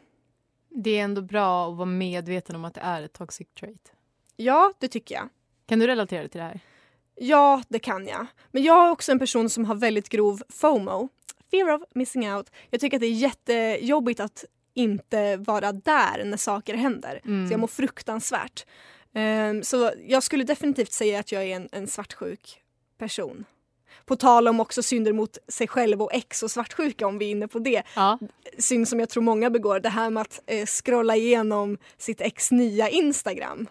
Det 0.69 0.99
är 0.99 1.03
ändå 1.03 1.21
bra 1.21 1.69
att 1.69 1.77
vara 1.77 1.85
medveten 1.85 2.55
om 2.55 2.65
att 2.65 2.73
det 2.73 2.81
är 2.81 3.01
ett 3.01 3.13
toxic 3.13 3.47
trait. 3.59 3.91
Ja, 4.35 4.73
det 4.79 4.87
tycker 4.87 5.15
jag. 5.15 5.29
Kan 5.65 5.79
du 5.79 5.87
relatera 5.87 6.27
till 6.27 6.39
det 6.39 6.45
här? 6.45 6.59
Ja, 7.15 7.63
det 7.67 7.79
kan 7.79 8.07
jag. 8.07 8.25
Men 8.51 8.63
jag 8.63 8.85
är 8.85 8.91
också 8.91 9.11
en 9.11 9.19
person 9.19 9.49
som 9.49 9.65
har 9.65 9.75
väldigt 9.75 10.09
grov 10.09 10.41
FOMO. 10.49 11.09
Fear 11.51 11.75
of 11.75 11.81
missing 11.95 12.33
out. 12.33 12.51
Jag 12.69 12.81
tycker 12.81 12.97
att 12.97 13.01
det 13.01 13.07
är 13.07 13.11
jättejobbigt 13.11 14.19
att 14.19 14.45
inte 14.73 15.37
vara 15.37 15.71
där 15.71 16.23
när 16.25 16.37
saker 16.37 16.75
händer. 16.75 17.21
Mm. 17.25 17.47
Så 17.47 17.53
jag 17.53 17.59
mår 17.59 17.67
fruktansvärt. 17.67 18.65
Ehm, 19.13 19.63
så 19.63 19.91
jag 20.07 20.23
skulle 20.23 20.43
definitivt 20.43 20.91
säga 20.91 21.19
att 21.19 21.31
jag 21.31 21.43
är 21.43 21.55
en, 21.55 21.69
en 21.71 21.87
svartsjuk 21.87 22.61
person. 22.97 23.45
På 24.05 24.15
tal 24.15 24.47
om 24.47 24.59
också 24.59 24.83
synder 24.83 25.13
mot 25.13 25.37
sig 25.47 25.67
själv 25.67 26.01
och 26.01 26.13
ex 26.13 26.43
och 26.43 26.51
svartsjuka 26.51 27.07
om 27.07 27.17
vi 27.17 27.25
är 27.25 27.29
inne 27.31 27.47
på 27.47 27.59
det. 27.59 27.83
Ja. 27.95 28.19
Synd 28.57 28.87
som 28.87 28.99
jag 28.99 29.09
tror 29.09 29.23
många 29.23 29.49
begår, 29.49 29.79
det 29.79 29.89
här 29.89 30.09
med 30.09 30.21
att 30.21 30.41
eh, 30.47 30.65
scrolla 30.65 31.15
igenom 31.15 31.77
sitt 31.97 32.21
ex 32.21 32.51
nya 32.51 32.89
Instagram. 32.89 33.67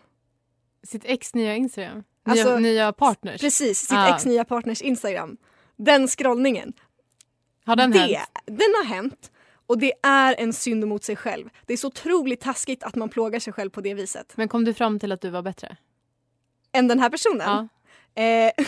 Sitt 0.86 1.02
ex 1.04 1.34
nya 1.34 1.56
Instagram? 1.56 1.94
Nya, 1.96 2.04
Alltså, 2.32 2.58
nya 2.58 2.92
partners? 2.92 3.40
Precis, 3.40 3.78
sitt 3.80 3.92
Ah. 3.92 4.14
ex 4.14 4.24
nya 4.26 4.44
partners 4.44 4.82
Instagram. 4.82 5.36
Den 5.76 6.08
scrollningen. 6.08 6.72
Har 7.64 7.76
den 7.76 7.90
det, 7.90 7.98
hänt? 7.98 8.28
Den 8.46 8.74
har 8.76 8.84
hänt. 8.84 9.30
Och 9.66 9.78
det 9.78 9.92
är 10.02 10.34
en 10.38 10.52
synd 10.52 10.86
mot 10.88 11.04
sig 11.04 11.16
själv. 11.16 11.48
Det 11.66 11.72
är 11.72 11.76
så 11.76 11.86
otroligt 11.86 12.40
taskigt 12.40 12.82
att 12.82 12.94
man 12.94 13.08
plågar 13.08 13.38
sig 13.40 13.52
själv 13.52 13.70
på 13.70 13.80
det 13.80 13.94
viset. 13.94 14.32
Men 14.36 14.48
kom 14.48 14.64
du 14.64 14.74
fram 14.74 14.98
till 14.98 15.12
att 15.12 15.20
du 15.20 15.30
var 15.30 15.42
bättre? 15.42 15.76
Än 16.72 16.88
den 16.88 17.00
här 17.00 17.10
personen? 17.10 17.68
Ja. 18.14 18.22
Eh, 18.22 18.52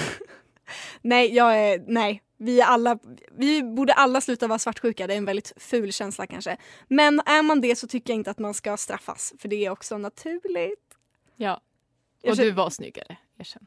nej, 1.06 1.34
jag 1.34 1.58
är, 1.58 1.84
nej. 1.86 2.22
Vi, 2.38 2.60
är 2.60 2.64
alla, 2.64 2.98
vi 3.32 3.62
borde 3.62 3.92
alla 3.92 4.20
sluta 4.20 4.46
vara 4.46 4.58
svartsjuka. 4.58 5.06
Det 5.06 5.14
är 5.14 5.18
en 5.18 5.24
väldigt 5.24 5.52
ful 5.56 5.92
känsla 5.92 6.26
kanske. 6.26 6.56
Men 6.88 7.20
är 7.20 7.42
man 7.42 7.60
det 7.60 7.76
så 7.76 7.86
tycker 7.86 8.12
jag 8.12 8.18
inte 8.18 8.30
att 8.30 8.38
man 8.38 8.54
ska 8.54 8.76
straffas. 8.76 9.34
För 9.38 9.48
det 9.48 9.64
är 9.64 9.70
också 9.70 9.98
naturligt. 9.98 10.96
Ja. 11.36 11.60
Och 12.24 12.36
du 12.36 12.50
var 12.50 12.70
snyggare, 12.70 13.16
erkänn. 13.38 13.66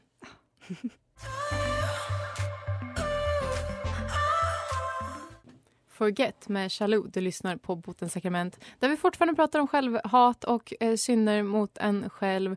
Forget 5.88 6.48
med 6.48 6.72
Chalou, 6.72 7.08
du 7.08 7.20
lyssnar 7.20 7.56
på 7.56 7.76
Botens 7.76 8.12
sakrament 8.12 8.58
där 8.78 8.88
vi 8.88 8.96
fortfarande 8.96 9.34
pratar 9.34 9.60
om 9.60 9.68
självhat 9.68 10.44
och 10.44 10.72
eh, 10.80 10.96
synder 10.96 11.42
mot 11.42 11.78
en 11.78 12.10
själv. 12.10 12.56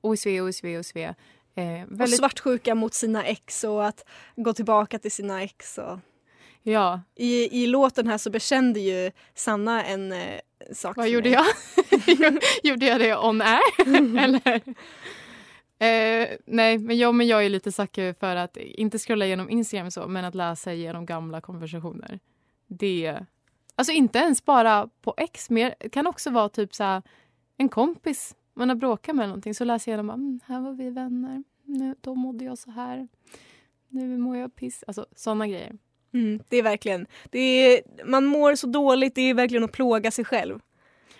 OSV, 0.00 0.40
OSV, 0.40 0.78
OSV. 0.78 1.14
Eh, 1.54 1.82
Och 1.82 2.00
väldigt, 2.00 2.18
svartsjuka 2.18 2.74
mot 2.74 2.94
sina 2.94 3.24
ex 3.24 3.64
och 3.64 3.86
att 3.86 4.04
gå 4.36 4.52
tillbaka 4.52 4.98
till 4.98 5.12
sina 5.12 5.42
ex. 5.42 5.78
Och... 5.78 5.98
Ja, 6.62 7.00
I, 7.14 7.62
I 7.62 7.66
låten 7.66 8.06
här 8.06 8.18
så 8.18 8.30
bekände 8.30 8.80
ju 8.80 9.10
Sanna 9.34 9.84
en 9.84 10.12
eh, 10.12 10.40
sak 10.72 10.96
vad 10.96 11.08
gjorde 11.08 11.28
jag? 11.28 11.44
gjorde 12.62 12.86
jag 12.86 13.00
det 13.00 13.16
on 13.16 13.42
air? 13.42 13.60
Eller? 14.18 14.62
Eh, 15.78 16.28
nej, 16.46 16.78
men 16.78 16.98
jag, 16.98 17.14
men 17.14 17.26
jag 17.26 17.44
är 17.44 17.48
lite 17.48 17.72
sucker 17.72 18.14
för 18.20 18.36
att 18.36 18.56
inte 18.56 18.98
scrolla 18.98 19.26
igenom 19.26 19.50
Instagram 19.50 19.90
så, 19.90 20.08
men 20.08 20.24
att 20.24 20.34
läsa 20.34 20.72
igenom 20.72 21.06
gamla 21.06 21.40
konversationer. 21.40 22.20
Det... 22.66 23.18
Alltså 23.74 23.92
inte 23.92 24.18
ens 24.18 24.44
bara 24.44 24.88
på 25.02 25.14
X, 25.16 25.50
mer, 25.50 25.74
det 25.80 25.88
kan 25.88 26.06
också 26.06 26.30
vara 26.30 26.48
typ 26.48 26.74
så 26.74 27.02
en 27.56 27.68
kompis 27.68 28.34
man 28.54 28.68
har 28.68 28.76
bråkat 28.76 29.16
med 29.16 29.28
någonting 29.28 29.54
så 29.54 29.64
läser 29.64 29.92
jag 29.92 29.96
igenom, 29.96 30.10
mm, 30.20 30.40
här 30.46 30.60
var 30.60 30.72
vi 30.72 30.90
vänner, 30.90 31.44
nu, 31.64 31.94
då 32.00 32.14
mådde 32.14 32.44
jag 32.44 32.58
så 32.58 32.70
här, 32.70 33.08
nu 33.88 34.18
mår 34.18 34.36
jag 34.36 34.54
piss. 34.54 34.84
Alltså 34.86 35.06
sådana 35.16 35.46
grejer. 35.48 35.78
Mm, 36.14 36.40
det 36.48 36.56
är 36.56 36.62
verkligen, 36.62 37.06
det 37.30 37.38
är, 37.38 37.82
man 38.04 38.24
mår 38.24 38.54
så 38.54 38.66
dåligt, 38.66 39.14
det 39.14 39.22
är 39.22 39.34
verkligen 39.34 39.64
att 39.64 39.72
plåga 39.72 40.10
sig 40.10 40.24
själv. 40.24 40.60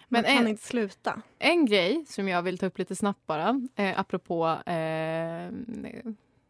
Man 0.08 0.22
Men 0.22 0.24
kan 0.36 0.42
en- 0.42 0.48
inte 0.48 0.62
sluta. 0.62 1.22
En 1.38 1.66
grej 1.66 2.04
som 2.08 2.28
jag 2.28 2.42
vill 2.42 2.58
ta 2.58 2.66
upp 2.66 2.78
lite 2.78 2.96
snabbt 2.96 3.26
bara, 3.26 3.60
eh, 3.76 4.00
apropå 4.00 4.46
eh, 4.66 5.52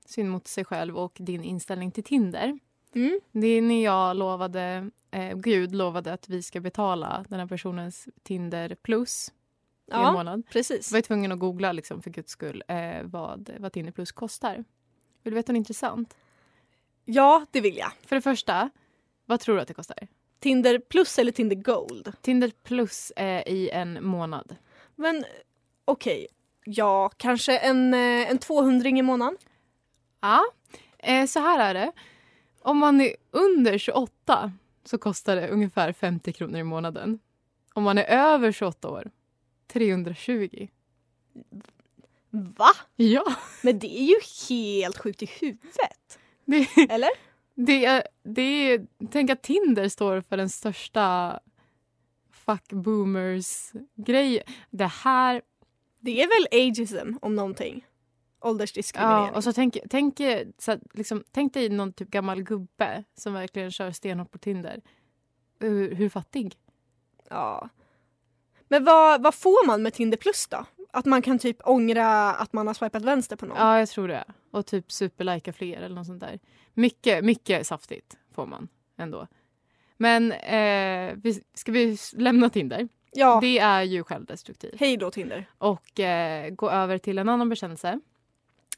synd 0.07 0.31
mot 0.31 0.47
sig 0.49 0.65
själv 0.65 0.99
och 0.99 1.17
din 1.21 1.43
inställning 1.45 1.91
till 1.91 2.05
Tinder. 2.05 2.59
Mm. 2.95 3.21
Det 3.33 3.47
är 3.47 3.63
när 3.63 3.85
jag 3.85 4.17
lovade, 4.17 4.91
eh, 5.11 5.37
Gud 5.37 5.75
lovade 5.75 6.13
att 6.13 6.29
vi 6.29 6.43
ska 6.43 6.61
betala 6.61 7.25
den 7.29 7.41
här 7.41 7.47
personens 7.47 8.09
Tinder 8.23 8.75
plus 8.83 9.33
i 9.91 9.95
en 9.95 10.13
månad. 10.13 10.47
precis. 10.51 10.93
Jag 10.93 10.97
var 10.97 11.03
tvungen 11.03 11.33
att 11.33 11.39
googla 11.39 11.73
liksom, 11.73 12.03
för 12.03 12.11
guds 12.11 12.33
skull 12.33 12.63
eh, 12.69 13.03
vad, 13.03 13.73
Tinder 13.73 13.93
plus 13.93 14.13
kostar. 14.13 14.65
Vill 15.23 15.33
du 15.33 15.35
veta 15.35 15.53
något 15.53 15.59
intressant? 15.59 16.17
Ja, 17.05 17.47
det 17.51 17.61
vill 17.61 17.77
jag. 17.77 17.93
För 18.07 18.17
det 18.17 18.23
första, 18.23 18.71
vad 19.27 19.41
tror 19.41 19.57
du 19.57 19.63
att 19.63 19.69
det 19.69 19.75
kostar? 19.75 20.09
Tinder 20.41 20.79
plus 20.79 21.19
eller 21.19 21.33
Tinder 21.33 21.57
Gold? 21.57 22.13
Tinder 22.21 22.53
plus 22.63 23.11
eh, 23.11 23.43
i 23.47 23.71
en 23.71 24.05
månad. 24.05 24.57
Men 24.97 25.25
okej, 25.85 26.27
ja, 26.65 27.09
kanske 27.17 27.59
en, 27.59 27.95
eh, 27.95 28.31
en 28.31 28.39
200 28.39 28.89
i 28.89 29.03
månaden. 29.03 29.37
Ja, 30.21 30.43
eh, 30.99 31.27
så 31.27 31.41
här 31.41 31.59
är 31.59 31.75
det. 31.75 31.93
Om 32.61 32.79
man 32.79 33.01
är 33.01 33.17
under 33.31 33.79
28 33.79 34.53
så 34.85 34.99
kostar 34.99 35.37
det 35.37 35.49
ungefär 35.49 35.93
50 35.93 36.33
kronor 36.33 36.59
i 36.59 36.65
månaden. 36.65 37.19
Om 37.75 37.83
man 37.83 37.99
är 37.99 38.05
över 38.05 38.53
28 38.53 38.89
år, 38.89 39.11
320. 39.73 40.69
Va? 42.31 42.71
Ja, 42.97 43.35
Men 43.63 43.79
det 43.79 44.01
är 44.01 44.05
ju 44.05 44.17
helt 44.49 44.99
sjukt 44.99 45.23
i 45.23 45.27
huvudet. 45.27 46.19
det, 46.45 46.67
Eller? 46.91 47.11
det, 47.55 47.85
är, 47.85 48.03
det 48.23 48.43
är... 48.43 48.87
Tänk 49.11 49.31
att 49.31 49.43
Tinder 49.43 49.89
står 49.89 50.21
för 50.21 50.37
den 50.37 50.49
största 50.49 51.41
fuck 52.31 52.73
boomers-grejen. 52.73 54.45
Det 54.71 54.87
här... 54.87 55.43
Det 56.01 56.23
är 56.23 56.27
väl 56.27 56.61
ageism 56.61 57.17
om 57.21 57.35
någonting? 57.35 57.87
Åldersdiskriminering. 58.41 59.27
Ja, 59.27 59.37
och 59.37 59.45
så 59.45 59.53
tänk, 59.53 59.79
tänk, 59.91 60.21
så 60.59 60.73
att, 60.73 60.81
liksom, 60.93 61.25
tänk 61.31 61.55
dig 61.55 61.69
någon 61.69 61.93
typ 61.93 62.09
gammal 62.09 62.43
gubbe 62.43 63.05
som 63.15 63.33
verkligen 63.33 63.71
kör 63.71 63.91
stenhårt 63.91 64.31
på 64.31 64.39
Tinder. 64.39 64.81
Hur, 65.59 65.95
hur 65.95 66.09
fattig? 66.09 66.57
Ja. 67.29 67.69
Men 68.73 68.85
vad, 68.85 69.23
vad 69.23 69.35
får 69.35 69.67
man 69.67 69.83
med 69.83 69.95
Tinder 69.95 70.17
plus 70.17 70.47
då? 70.47 70.65
Att 70.91 71.05
man 71.05 71.23
kan 71.23 71.39
typ 71.39 71.57
ångra 71.65 72.33
att 72.35 72.53
man 72.53 72.67
har 72.67 72.75
swipat 72.75 73.03
vänster 73.03 73.37
på 73.37 73.47
någon? 73.47 73.57
Ja, 73.59 73.79
jag 73.79 73.89
tror 73.89 74.09
det. 74.09 74.25
Och 74.51 74.67
typ 74.67 74.93
superlika 74.93 75.53
fler 75.53 75.77
eller 75.77 75.95
något 75.95 76.07
sånt 76.07 76.21
där. 76.21 76.39
Mycket, 76.75 77.25
mycket 77.25 77.67
saftigt 77.67 78.17
får 78.35 78.47
man 78.47 78.69
ändå. 78.97 79.27
Men 79.97 80.33
eh, 80.33 81.15
vi, 81.17 81.43
ska 81.55 81.73
vi 81.73 81.99
lämna 82.13 82.51
Tinder? 82.51 82.89
ja. 83.13 83.39
Det 83.41 83.59
är 83.59 83.83
ju 83.83 84.05
självdestruktivt. 84.05 84.75
Hej 84.81 84.97
då 84.97 85.11
Tinder. 85.11 85.51
Och 85.59 86.01
eh, 86.01 86.51
gå 86.51 86.71
över 86.71 86.99
till 86.99 87.19
en 87.19 87.29
annan 87.29 87.49
bekännelse. 87.49 88.01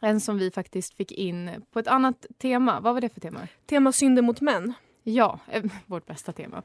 En 0.00 0.20
som 0.20 0.38
vi 0.38 0.50
faktiskt 0.50 0.94
fick 0.94 1.12
in 1.12 1.50
på 1.72 1.78
ett 1.78 1.88
annat 1.88 2.26
tema. 2.38 2.80
Vad 2.80 2.94
var 2.94 3.00
det 3.00 3.08
för 3.08 3.20
tema? 3.20 3.48
Tema 3.66 3.92
synder 3.92 4.22
mot 4.22 4.40
män. 4.40 4.74
Ja, 5.06 5.38
vårt 5.86 6.06
bästa 6.06 6.32
tema. 6.32 6.56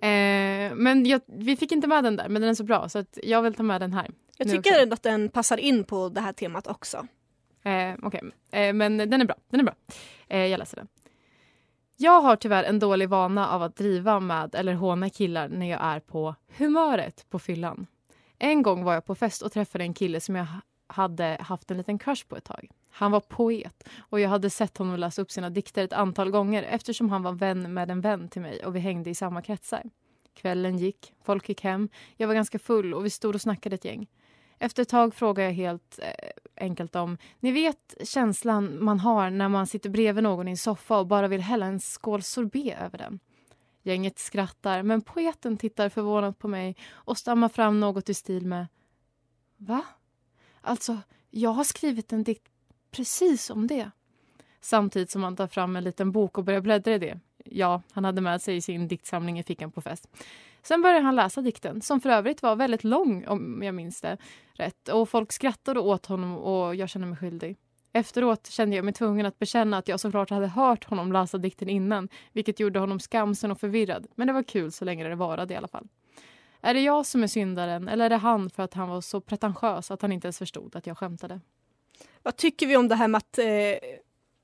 Eh, 0.00 0.74
men 0.74 1.06
jag, 1.06 1.20
vi 1.26 1.56
fick 1.56 1.72
inte 1.72 1.86
med 1.86 2.04
den 2.04 2.16
där, 2.16 2.28
men 2.28 2.42
den 2.42 2.50
är 2.50 2.54
så 2.54 2.64
bra 2.64 2.88
så 2.88 2.98
att 2.98 3.18
jag 3.22 3.42
vill 3.42 3.54
ta 3.54 3.62
med 3.62 3.80
den 3.80 3.92
här. 3.92 4.10
Jag 4.36 4.48
tycker 4.62 4.92
att 4.92 5.02
den 5.02 5.28
passar 5.28 5.56
in 5.56 5.84
på 5.84 6.08
det 6.08 6.20
här 6.20 6.32
temat 6.32 6.66
också. 6.66 7.06
Eh, 7.62 7.94
Okej, 8.02 8.22
eh, 8.50 8.72
men 8.72 8.96
den 8.96 9.12
är 9.20 9.24
bra. 9.24 9.36
Den 9.50 9.60
är 9.60 9.64
bra. 9.64 9.74
Eh, 10.28 10.46
jag 10.46 10.58
läser 10.58 10.76
den. 10.76 10.88
Jag 11.96 12.20
har 12.20 12.36
tyvärr 12.36 12.64
en 12.64 12.78
dålig 12.78 13.08
vana 13.08 13.48
av 13.48 13.62
att 13.62 13.76
driva 13.76 14.20
med 14.20 14.54
eller 14.54 14.74
håna 14.74 15.10
killar 15.10 15.48
när 15.48 15.66
jag 15.70 15.80
är 15.82 16.00
på 16.00 16.34
humöret 16.56 17.26
på 17.30 17.38
fyllan. 17.38 17.86
En 18.38 18.62
gång 18.62 18.84
var 18.84 18.94
jag 18.94 19.04
på 19.04 19.14
fest 19.14 19.42
och 19.42 19.52
träffade 19.52 19.84
en 19.84 19.94
kille 19.94 20.20
som 20.20 20.36
jag 20.36 20.44
ha- 20.44 20.60
hade 20.86 21.38
haft 21.40 21.70
en 21.70 21.76
liten 21.76 21.98
crush 21.98 22.26
på 22.28 22.36
ett 22.36 22.44
tag. 22.44 22.68
Han 22.98 23.10
var 23.10 23.20
poet 23.20 23.88
och 23.98 24.20
jag 24.20 24.28
hade 24.28 24.50
sett 24.50 24.78
honom 24.78 25.00
läsa 25.00 25.22
upp 25.22 25.30
sina 25.30 25.50
dikter 25.50 25.84
ett 25.84 25.92
antal 25.92 26.30
gånger 26.30 26.62
eftersom 26.62 27.10
han 27.10 27.22
var 27.22 27.32
vän 27.32 27.74
med 27.74 27.90
en 27.90 28.00
vän 28.00 28.28
till 28.28 28.42
mig 28.42 28.64
och 28.64 28.76
vi 28.76 28.80
hängde 28.80 29.10
i 29.10 29.14
samma 29.14 29.42
kretsar. 29.42 29.82
Kvällen 30.34 30.78
gick, 30.78 31.12
folk 31.22 31.48
gick 31.48 31.64
hem, 31.64 31.88
jag 32.16 32.26
var 32.26 32.34
ganska 32.34 32.58
full 32.58 32.94
och 32.94 33.04
vi 33.04 33.10
stod 33.10 33.34
och 33.34 33.40
snackade 33.40 33.74
ett 33.74 33.84
gäng. 33.84 34.06
Efter 34.58 34.82
ett 34.82 34.88
tag 34.88 35.14
frågade 35.14 35.48
jag 35.48 35.54
helt 35.54 35.98
eh, 36.02 36.30
enkelt 36.56 36.96
om 36.96 37.18
ni 37.40 37.52
vet 37.52 37.94
känslan 38.04 38.84
man 38.84 39.00
har 39.00 39.30
när 39.30 39.48
man 39.48 39.66
sitter 39.66 39.90
bredvid 39.90 40.24
någon 40.24 40.48
i 40.48 40.50
en 40.50 40.56
soffa 40.56 40.98
och 40.98 41.06
bara 41.06 41.28
vill 41.28 41.40
hälla 41.40 41.66
en 41.66 41.80
skål 41.80 42.22
sorbet 42.22 42.78
över 42.80 42.98
den. 42.98 43.20
Gänget 43.82 44.18
skrattar, 44.18 44.82
men 44.82 45.00
poeten 45.00 45.56
tittar 45.56 45.88
förvånat 45.88 46.38
på 46.38 46.48
mig 46.48 46.76
och 46.90 47.18
stammar 47.18 47.48
fram 47.48 47.80
något 47.80 48.08
i 48.08 48.14
stil 48.14 48.46
med 48.46 48.66
Va? 49.56 49.84
Alltså, 50.60 50.98
jag 51.30 51.50
har 51.50 51.64
skrivit 51.64 52.12
en 52.12 52.22
dikt 52.22 52.52
precis 52.90 53.50
om 53.50 53.66
det. 53.66 53.90
Samtidigt 54.60 55.10
som 55.10 55.22
han 55.22 55.36
tar 55.36 55.46
fram 55.46 55.76
en 55.76 55.84
liten 55.84 56.12
bok 56.12 56.38
och 56.38 56.44
börjar 56.44 56.60
bläddra 56.60 56.94
i 56.94 56.98
det. 56.98 57.20
Ja, 57.44 57.82
han 57.92 58.04
hade 58.04 58.20
med 58.20 58.42
sig 58.42 58.60
sin 58.60 58.88
diktsamling 58.88 59.38
i 59.38 59.42
fickan 59.42 59.72
på 59.72 59.80
fest. 59.80 60.08
Sen 60.62 60.82
började 60.82 61.04
han 61.04 61.16
läsa 61.16 61.40
dikten, 61.40 61.80
som 61.80 62.00
för 62.00 62.10
övrigt 62.10 62.42
var 62.42 62.56
väldigt 62.56 62.84
lång 62.84 63.26
om 63.26 63.62
jag 63.62 63.74
minns 63.74 64.00
det 64.00 64.16
rätt. 64.52 64.88
Och 64.88 65.08
folk 65.08 65.32
skrattade 65.32 65.80
åt 65.80 66.06
honom 66.06 66.36
och 66.36 66.74
jag 66.74 66.88
kände 66.88 67.06
mig 67.06 67.18
skyldig. 67.18 67.56
Efteråt 67.92 68.46
kände 68.46 68.76
jag 68.76 68.84
mig 68.84 68.94
tvungen 68.94 69.26
att 69.26 69.38
bekänna 69.38 69.78
att 69.78 69.88
jag 69.88 70.00
såklart 70.00 70.30
hade 70.30 70.46
hört 70.46 70.84
honom 70.84 71.12
läsa 71.12 71.38
dikten 71.38 71.68
innan, 71.68 72.08
vilket 72.32 72.60
gjorde 72.60 72.78
honom 72.78 73.00
skamsen 73.00 73.50
och 73.50 73.60
förvirrad. 73.60 74.06
Men 74.14 74.26
det 74.26 74.32
var 74.32 74.42
kul 74.42 74.72
så 74.72 74.84
länge 74.84 75.08
det 75.08 75.14
varade 75.14 75.54
i 75.54 75.56
alla 75.56 75.68
fall. 75.68 75.88
Är 76.60 76.74
det 76.74 76.80
jag 76.80 77.06
som 77.06 77.22
är 77.22 77.26
syndaren 77.26 77.88
eller 77.88 78.04
är 78.04 78.10
det 78.10 78.16
han 78.16 78.50
för 78.50 78.62
att 78.62 78.74
han 78.74 78.88
var 78.88 79.00
så 79.00 79.20
pretentiös 79.20 79.90
att 79.90 80.02
han 80.02 80.12
inte 80.12 80.26
ens 80.26 80.38
förstod 80.38 80.76
att 80.76 80.86
jag 80.86 80.98
skämtade? 80.98 81.40
Vad 82.22 82.36
tycker 82.36 82.66
vi 82.66 82.76
om 82.76 82.88
det 82.88 82.94
här 82.94 83.08
med 83.08 83.18
att 83.18 83.38
eh, 83.38 83.44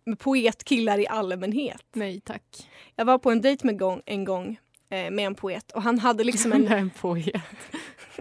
med 0.04 0.18
poetkillar 0.18 0.98
i 0.98 1.06
allmänhet? 1.06 1.84
Nej 1.92 2.20
tack. 2.20 2.68
Jag 2.96 3.04
var 3.04 3.18
på 3.18 3.30
en 3.30 3.40
dejt 3.40 3.66
med 3.66 3.78
gång, 3.78 4.02
en 4.06 4.24
gång 4.24 4.58
eh, 4.90 5.10
med 5.10 5.26
en 5.26 5.34
poet 5.34 5.72
och 5.72 5.82
han 5.82 5.98
hade 5.98 6.24
liksom 6.24 6.52
en... 6.52 6.68
En 6.72 6.90
poet. 6.90 7.42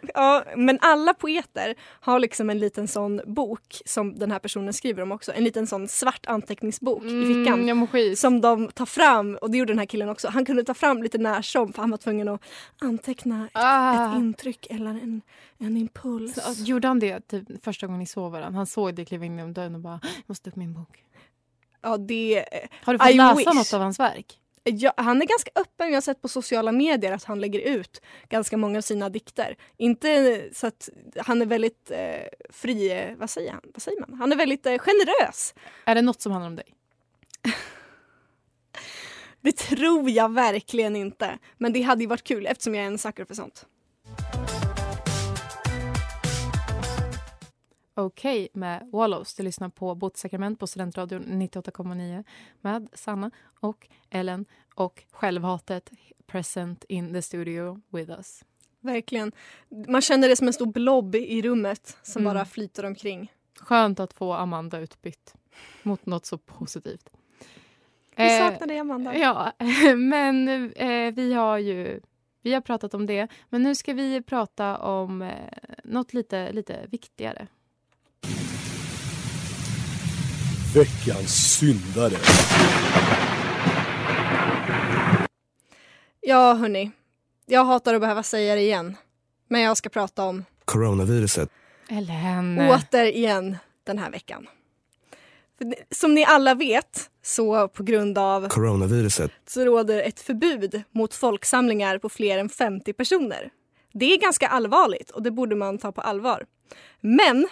ja, 0.13 0.43
men 0.55 0.77
alla 0.81 1.13
poeter 1.13 1.75
har 1.99 2.19
liksom 2.19 2.49
en 2.49 2.59
liten 2.59 2.87
sån 2.87 3.21
bok 3.25 3.81
som 3.85 4.15
den 4.19 4.31
här 4.31 4.39
personen 4.39 4.73
skriver 4.73 5.03
om 5.03 5.11
också. 5.11 5.33
En 5.33 5.43
liten 5.43 5.67
sån 5.67 5.87
svart 5.87 6.25
anteckningsbok 6.25 7.03
i 7.03 7.25
fickan. 7.27 7.61
Mm, 7.61 7.77
mår 7.77 7.87
skit. 7.87 8.19
Som 8.19 8.41
de 8.41 8.67
tar 8.67 8.85
fram, 8.85 9.35
och 9.41 9.51
det 9.51 9.57
gjorde 9.57 9.71
den 9.73 9.79
här 9.79 9.85
killen 9.85 10.09
också. 10.09 10.27
Han 10.29 10.45
kunde 10.45 10.63
ta 10.63 10.73
fram 10.73 11.03
lite 11.03 11.17
när 11.17 11.41
som 11.41 11.73
för 11.73 11.81
han 11.81 11.91
var 11.91 11.97
tvungen 11.97 12.27
att 12.27 12.41
anteckna 12.81 13.45
ett, 13.45 13.51
Ah. 13.53 14.11
ett 14.11 14.17
intryck 14.17 14.67
eller 14.69 14.89
en, 14.89 15.21
en 15.57 15.77
impuls. 15.77 16.35
Så, 16.35 16.63
gjorde 16.63 16.87
han 16.87 16.99
det 16.99 17.27
typ, 17.27 17.63
första 17.63 17.87
gången 17.87 17.99
ni 17.99 18.05
sov 18.05 18.31
varandra? 18.31 18.57
Han 18.57 18.67
såg 18.67 18.95
dig 18.95 19.05
kliva 19.05 19.25
in 19.25 19.37
genom 19.37 19.53
dörren 19.53 19.75
och 19.75 19.81
bara 19.81 19.99
“jag 20.03 20.11
måste 20.25 20.49
upp 20.49 20.55
min 20.55 20.73
bok”. 20.73 21.03
Ja, 21.81 21.97
det, 21.97 22.45
Har 22.83 22.93
du 22.93 22.99
fått 22.99 23.09
I 23.09 23.13
läsa 23.13 23.35
wish. 23.35 23.45
något 23.55 23.73
av 23.73 23.81
hans 23.81 23.99
verk? 23.99 24.39
Ja, 24.63 24.93
han 24.97 25.21
är 25.21 25.25
ganska 25.25 25.51
öppen. 25.55 25.87
Jag 25.87 25.95
har 25.95 26.01
sett 26.01 26.21
på 26.21 26.27
sociala 26.27 26.71
medier 26.71 27.11
att 27.11 27.23
han 27.23 27.41
lägger 27.41 27.59
ut 27.59 28.01
ganska 28.29 28.57
många 28.57 28.77
av 28.77 28.81
sina 28.81 29.09
dikter. 29.09 29.57
Inte 29.77 30.43
så 30.53 30.67
att 30.67 30.89
han 31.17 31.41
är 31.41 31.45
väldigt 31.45 31.91
eh, 31.91 32.27
fri... 32.49 32.91
eh, 32.91 33.15
Vad 33.17 33.29
säger 33.29 33.51
han? 33.51 33.61
Vad 33.73 33.81
säger 33.81 33.99
man? 33.99 34.13
Han 34.19 34.31
är 34.31 34.35
väldigt 34.35 34.65
eh, 34.65 34.77
generös. 34.77 35.53
Är 35.85 35.95
det 35.95 36.01
något 36.01 36.21
som 36.21 36.31
handlar 36.31 36.47
om 36.47 36.55
dig? 36.55 36.73
Det 39.41 39.51
tror 39.51 40.09
jag 40.09 40.31
verkligen 40.33 40.95
inte. 40.95 41.37
Men 41.57 41.73
det 41.73 41.81
hade 41.81 42.01
ju 42.03 42.07
varit 42.07 42.23
kul 42.23 42.45
eftersom 42.45 42.75
jag 42.75 42.83
är 42.83 42.87
en 42.87 42.97
sucker 42.97 43.25
för 43.25 43.35
sånt. 43.35 43.65
Okej 47.95 48.47
med 48.53 48.89
Wallows. 48.91 49.33
Du 49.35 49.43
lyssnar 49.43 49.69
på 49.69 49.95
Båtsakrament 49.95 50.59
på 50.59 50.67
Studentradion 50.67 51.23
98,9 51.25 52.23
med 52.61 52.89
Sanna 52.93 53.31
och 53.59 53.87
Ellen 54.09 54.45
och 54.75 55.03
självhatet 55.11 55.91
present 56.27 56.83
in 56.89 57.13
the 57.13 57.21
studio 57.21 57.81
with 57.89 58.11
us. 58.11 58.43
Verkligen. 58.79 59.31
Man 59.87 60.01
känner 60.01 60.29
det 60.29 60.35
som 60.35 60.47
en 60.47 60.53
stor 60.53 60.65
blob 60.65 61.15
i 61.15 61.41
rummet 61.41 61.97
som 62.03 62.21
Mm. 62.21 62.33
bara 62.33 62.45
flyter 62.45 62.85
omkring. 62.85 63.31
Skönt 63.59 63.99
att 63.99 64.13
få 64.13 64.33
Amanda 64.33 64.79
utbytt 64.79 65.33
mot 65.83 66.05
något 66.05 66.25
så 66.25 66.37
positivt. 66.37 67.09
Vi 68.15 68.37
Eh, 68.39 68.49
saknar 68.49 68.67
dig 68.67 68.79
Amanda. 68.79 69.17
Ja, 69.17 69.51
men 69.97 70.47
eh, 70.75 71.13
vi 71.13 71.33
har 71.33 71.57
ju 71.57 72.01
vi 72.41 72.53
har 72.53 72.61
pratat 72.61 72.93
om 72.93 73.05
det. 73.05 73.27
Men 73.49 73.63
nu 73.63 73.75
ska 73.75 73.93
vi 73.93 74.21
prata 74.21 74.77
om 74.77 75.21
eh, 75.21 75.31
något 75.83 76.13
lite, 76.13 76.51
lite 76.51 76.85
viktigare. 76.89 77.47
Veckans 80.75 81.57
syndare. 81.59 82.13
Ja 86.21 86.53
hörni, 86.53 86.91
jag 87.45 87.65
hatar 87.65 87.93
att 87.93 88.01
behöva 88.01 88.23
säga 88.23 88.55
det 88.55 88.61
igen. 88.61 88.95
Men 89.47 89.61
jag 89.61 89.77
ska 89.77 89.89
prata 89.89 90.23
om 90.23 90.45
Coronaviruset. 90.65 91.49
Ellen. 91.89 92.59
återigen 92.69 93.57
den 93.83 93.97
här 93.97 94.11
veckan. 94.11 94.47
Som 95.91 96.13
ni 96.13 96.25
alla 96.25 96.55
vet 96.55 97.09
så 97.21 97.67
på 97.67 97.83
grund 97.83 98.17
av 98.17 98.47
Coronaviruset. 98.47 99.31
så 99.47 99.65
råder 99.65 99.99
ett 99.99 100.19
förbud 100.19 100.83
mot 100.91 101.13
folksamlingar 101.13 101.97
på 101.97 102.09
fler 102.09 102.37
än 102.37 102.49
50 102.49 102.93
personer. 102.93 103.49
Det 103.93 104.13
är 104.13 104.17
ganska 104.17 104.47
allvarligt 104.47 105.09
och 105.09 105.23
det 105.23 105.31
borde 105.31 105.55
man 105.55 105.77
ta 105.77 105.91
på 105.91 106.01
allvar. 106.01 106.45
Men 107.01 107.47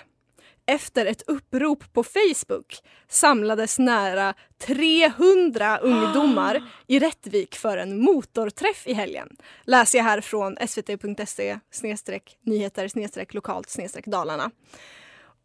efter 0.71 1.05
ett 1.05 1.21
upprop 1.27 1.93
på 1.93 2.03
Facebook 2.03 2.79
samlades 3.07 3.79
nära 3.79 4.33
300 4.57 5.77
ungdomar 5.77 6.63
i 6.87 6.99
Rättvik 6.99 7.55
för 7.55 7.77
en 7.77 8.01
motorträff 8.01 8.87
i 8.87 8.93
helgen. 8.93 9.29
Läser 9.63 9.97
jag 9.97 10.05
här 10.05 10.21
från 10.21 10.57
svt.se 10.67 11.59
nyheter 12.45 13.33
lokalt 13.33 13.69
Dalarna. 14.05 14.51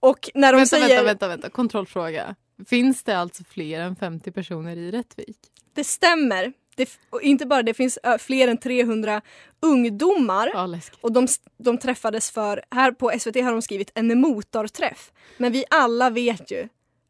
Och 0.00 0.30
när 0.34 0.52
de 0.52 0.56
vänta, 0.56 0.68
säger... 0.68 0.88
vänta, 0.88 1.04
vänta, 1.04 1.28
vänta, 1.28 1.50
kontrollfråga. 1.50 2.34
Finns 2.66 3.02
det 3.02 3.18
alltså 3.18 3.44
fler 3.44 3.80
än 3.80 3.96
50 3.96 4.32
personer 4.32 4.76
i 4.76 4.90
Rättvik? 4.90 5.38
Det 5.74 5.84
stämmer. 5.84 6.52
Det, 6.76 6.98
och 7.10 7.22
inte 7.22 7.46
bara 7.46 7.62
det 7.62 7.74
finns 7.74 7.98
fler 8.18 8.48
än 8.48 8.58
300 8.58 9.20
ungdomar 9.62 10.50
Ja, 10.54 10.78
och 11.00 11.12
de, 11.12 11.28
de 11.58 11.78
träffades 11.78 12.30
för, 12.30 12.62
här 12.70 12.92
på 12.92 13.12
SVT 13.18 13.36
har 13.36 13.52
de 13.52 13.62
skrivit 13.62 13.90
en 13.94 14.20
motorträff. 14.20 15.12
Men 15.36 15.52
vi 15.52 15.64
alla 15.70 16.10
vet 16.10 16.50
ju 16.50 16.68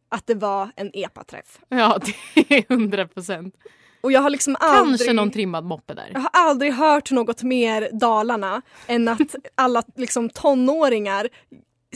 att 0.08 0.26
det 0.26 0.34
var 0.34 0.70
en 0.76 0.90
EPA-träff. 0.94 1.58
Ja, 1.68 2.00
det 2.34 2.54
är 2.56 2.64
100 2.72 3.08
procent. 3.08 3.54
Och 4.00 4.12
jag 4.12 4.20
har 4.20 4.30
liksom 4.30 4.56
Kanske 4.60 4.78
aldrig, 4.78 5.14
någon 5.14 5.30
trimmad 5.30 5.64
moppe 5.64 5.94
där. 5.94 6.10
jag 6.12 6.20
har 6.20 6.30
aldrig 6.32 6.72
hört 6.72 7.10
något 7.10 7.42
mer 7.42 7.88
Dalarna 7.92 8.62
än 8.86 9.08
att 9.08 9.34
alla 9.54 9.82
liksom 9.96 10.30
tonåringar 10.30 11.28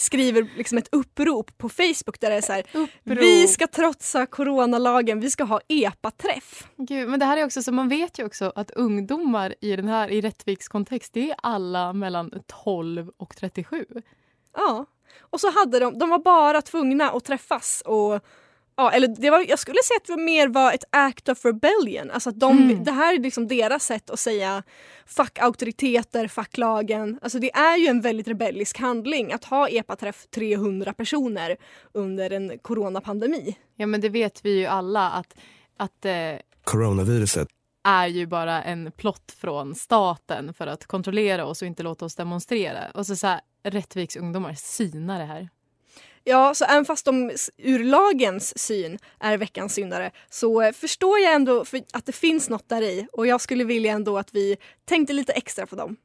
skriver 0.01 0.49
liksom 0.57 0.79
ett 0.79 0.89
upprop 0.93 1.59
på 1.59 1.69
Facebook 1.69 2.21
där 2.21 2.31
det 2.31 2.37
är 2.37 2.41
så 2.41 2.53
här, 2.53 2.65
vi 3.03 3.49
ska 3.49 3.67
trotsa 3.67 4.27
coronalagen, 4.27 5.21
vi 5.21 5.31
ska 5.31 5.45
ha 5.45 5.61
EPA-träff. 5.69 6.69
Gud, 6.77 7.09
men 7.09 7.21
det 7.21 7.27
här 7.27 7.37
är 7.37 7.45
också 7.45 7.63
så 7.63 7.73
man 7.73 7.89
vet 7.89 8.19
ju 8.19 8.27
också 8.27 8.53
att 8.55 8.71
ungdomar 8.71 9.55
i 9.61 9.77
den 9.77 9.89
här 9.89 10.09
i 10.09 10.21
Rättviks 10.21 10.69
kontext, 10.69 11.13
det 11.13 11.31
är 11.31 11.37
alla 11.43 11.93
mellan 11.93 12.33
12 12.65 13.11
och 13.17 13.37
37. 13.37 13.87
Ja. 14.57 14.87
Och 15.21 15.41
så 15.41 15.51
hade 15.51 15.79
de, 15.79 15.99
de 15.99 16.11
var 16.11 16.19
bara 16.19 16.63
tvungna 16.63 17.11
att 17.11 17.25
träffas 17.25 17.83
och 17.87 18.25
Ja, 18.77 18.91
eller 18.93 19.09
det 19.09 19.31
var, 19.31 19.45
jag 19.49 19.59
skulle 19.59 19.79
säga 19.85 19.97
att 19.97 20.05
det 20.05 20.13
var 20.13 20.23
mer 20.25 20.49
var 20.49 20.73
ett 20.73 20.85
act 20.91 21.29
of 21.29 21.45
rebellion. 21.45 22.11
Alltså 22.11 22.31
att 22.31 22.41
de, 22.41 22.59
Mm. 22.59 22.85
Det 22.85 22.93
här 22.93 23.15
är 23.15 23.19
liksom 23.19 23.49
deras 23.49 23.85
sätt 23.85 24.11
att 24.11 24.21
säga 24.21 24.63
fuck 25.07 25.39
auktoriteter, 25.39 26.29
fuck 26.29 26.59
lagen. 26.59 27.19
Alltså 27.23 27.39
det 27.39 27.53
är 27.55 27.77
ju 27.77 27.87
en 27.87 28.01
väldigt 28.01 28.29
rebellisk 28.29 28.79
handling 28.79 29.33
att 29.33 29.45
ha 29.45 29.69
EPA-träff 29.69 30.27
300 30.35 30.93
personer 30.93 31.57
under 31.93 32.31
en 32.31 32.59
coronapandemi. 32.59 33.57
Ja, 33.77 33.87
men 33.87 34.01
det 34.01 34.09
vet 34.09 34.45
vi 34.45 34.59
ju 34.59 34.67
alla 34.67 35.11
att, 35.11 35.35
att 35.77 36.05
eh, 36.05 36.13
Coronaviruset. 36.65 37.49
är 37.85 38.07
ju 38.07 38.27
bara 38.27 38.63
en 38.63 38.93
plott 38.93 39.33
från 39.41 39.75
staten 39.75 40.55
för 40.55 40.67
att 40.67 40.87
kontrollera 40.87 41.47
oss 41.47 41.63
och 41.63 41.69
inte 41.69 41.83
låta 41.83 42.05
oss 42.05 42.15
demonstrera. 42.15 42.91
Och 42.95 43.07
så, 43.07 43.17
så 43.17 43.27
här, 43.27 43.41
Rättviks 43.63 44.17
ungdomar 44.17 44.55
synar 44.55 45.19
det 45.19 45.25
här. 45.25 45.49
Ja, 46.25 46.55
så 46.55 46.65
även 46.65 46.85
fast 46.85 47.05
de 47.05 47.31
ur 47.57 47.85
lagens 47.85 48.59
syn 48.59 48.99
är 49.19 49.39
veckans 49.39 49.75
syndare 49.75 50.11
så 50.31 50.63
eh, 50.63 50.73
förstår 50.73 51.19
jag 51.19 51.35
ändå 51.35 51.65
för 51.65 51.83
att 51.93 52.07
det 52.07 52.13
finns 52.13 52.51
något 52.51 52.69
där 52.69 52.83
i 52.83 53.07
och 53.13 53.27
jag 53.27 53.41
skulle 53.41 53.65
vilja 53.65 53.93
ändå 53.93 54.19
att 54.19 54.35
vi 54.35 54.57
tänkte 54.85 55.13
lite 55.13 55.33
extra 55.33 55.67
på 55.67 55.77
dem. 55.77 55.97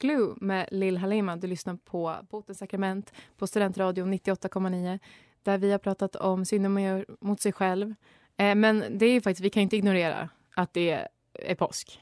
Glue 0.00 0.34
med 0.36 0.68
Lill 0.70 0.96
Halima. 0.96 1.36
Du 1.36 1.46
lyssnar 1.46 1.76
på 1.76 2.16
Botens 2.30 2.58
sakrament 2.58 3.12
på 3.38 3.46
Studentradion 3.46 4.14
98,9 4.14 4.98
där 5.42 5.58
vi 5.58 5.72
har 5.72 5.78
pratat 5.78 6.16
om 6.16 6.44
synden 6.44 6.72
man 6.72 6.82
gör 6.82 7.06
mot 7.20 7.40
sig 7.40 7.52
själv. 7.52 7.94
Eh, 8.36 8.54
men 8.54 8.84
det 8.98 9.06
är 9.06 9.12
ju 9.12 9.20
faktiskt, 9.20 9.44
vi 9.44 9.50
kan 9.50 9.62
inte 9.62 9.76
ignorera 9.76 10.28
att 10.54 10.74
det 10.74 11.08
är 11.32 11.54
påsk. 11.54 12.00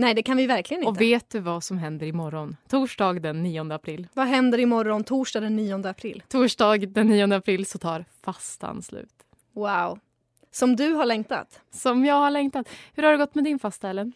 Nej, 0.00 0.14
det 0.14 0.22
kan 0.22 0.36
vi 0.36 0.46
verkligen 0.46 0.82
inte. 0.82 0.90
Och 0.90 1.00
vet 1.00 1.30
du 1.30 1.40
vad 1.40 1.64
som 1.64 1.78
händer 1.78 2.06
imorgon? 2.06 2.56
Torsdag 2.68 3.12
den 3.12 3.42
9 3.42 3.72
april. 3.72 4.08
Vad 4.14 4.26
händer 4.26 4.58
imorgon, 4.58 5.04
torsdag 5.04 5.40
den 5.40 5.56
9 5.56 5.88
april? 5.88 6.22
Torsdag 6.28 6.78
den 6.78 7.06
9 7.06 7.34
april 7.36 7.66
så 7.66 7.78
tar 7.78 8.04
fastan 8.24 8.82
slut. 8.82 9.14
Wow. 9.52 9.98
Som 10.50 10.76
du 10.76 10.92
har 10.92 11.06
längtat. 11.06 11.60
Som 11.70 12.04
jag 12.04 12.14
har 12.14 12.30
längtat. 12.30 12.68
Hur 12.94 13.02
har 13.02 13.12
det 13.12 13.18
gått 13.18 13.34
med 13.34 13.44
din 13.44 13.58
fasta, 13.58 13.88
Ellen? 13.88 14.12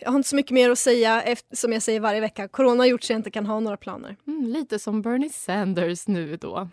Jag 0.00 0.10
har 0.10 0.16
inte 0.16 0.28
så 0.28 0.36
mycket 0.36 0.52
mer 0.52 0.70
att 0.70 0.78
säga, 0.78 1.36
som 1.52 1.72
jag 1.72 1.82
säger 1.82 2.00
varje 2.00 2.20
vecka. 2.20 2.48
Corona 2.48 2.82
har 2.82 2.88
gjort 2.88 3.02
så 3.02 3.12
jag 3.12 3.18
inte 3.18 3.30
kan 3.30 3.46
ha 3.46 3.60
några 3.60 3.76
planer. 3.76 4.16
Mm, 4.26 4.46
lite 4.46 4.78
som 4.78 5.02
Bernie 5.02 5.30
Sanders 5.30 6.08
nu 6.08 6.36
då. 6.36 6.68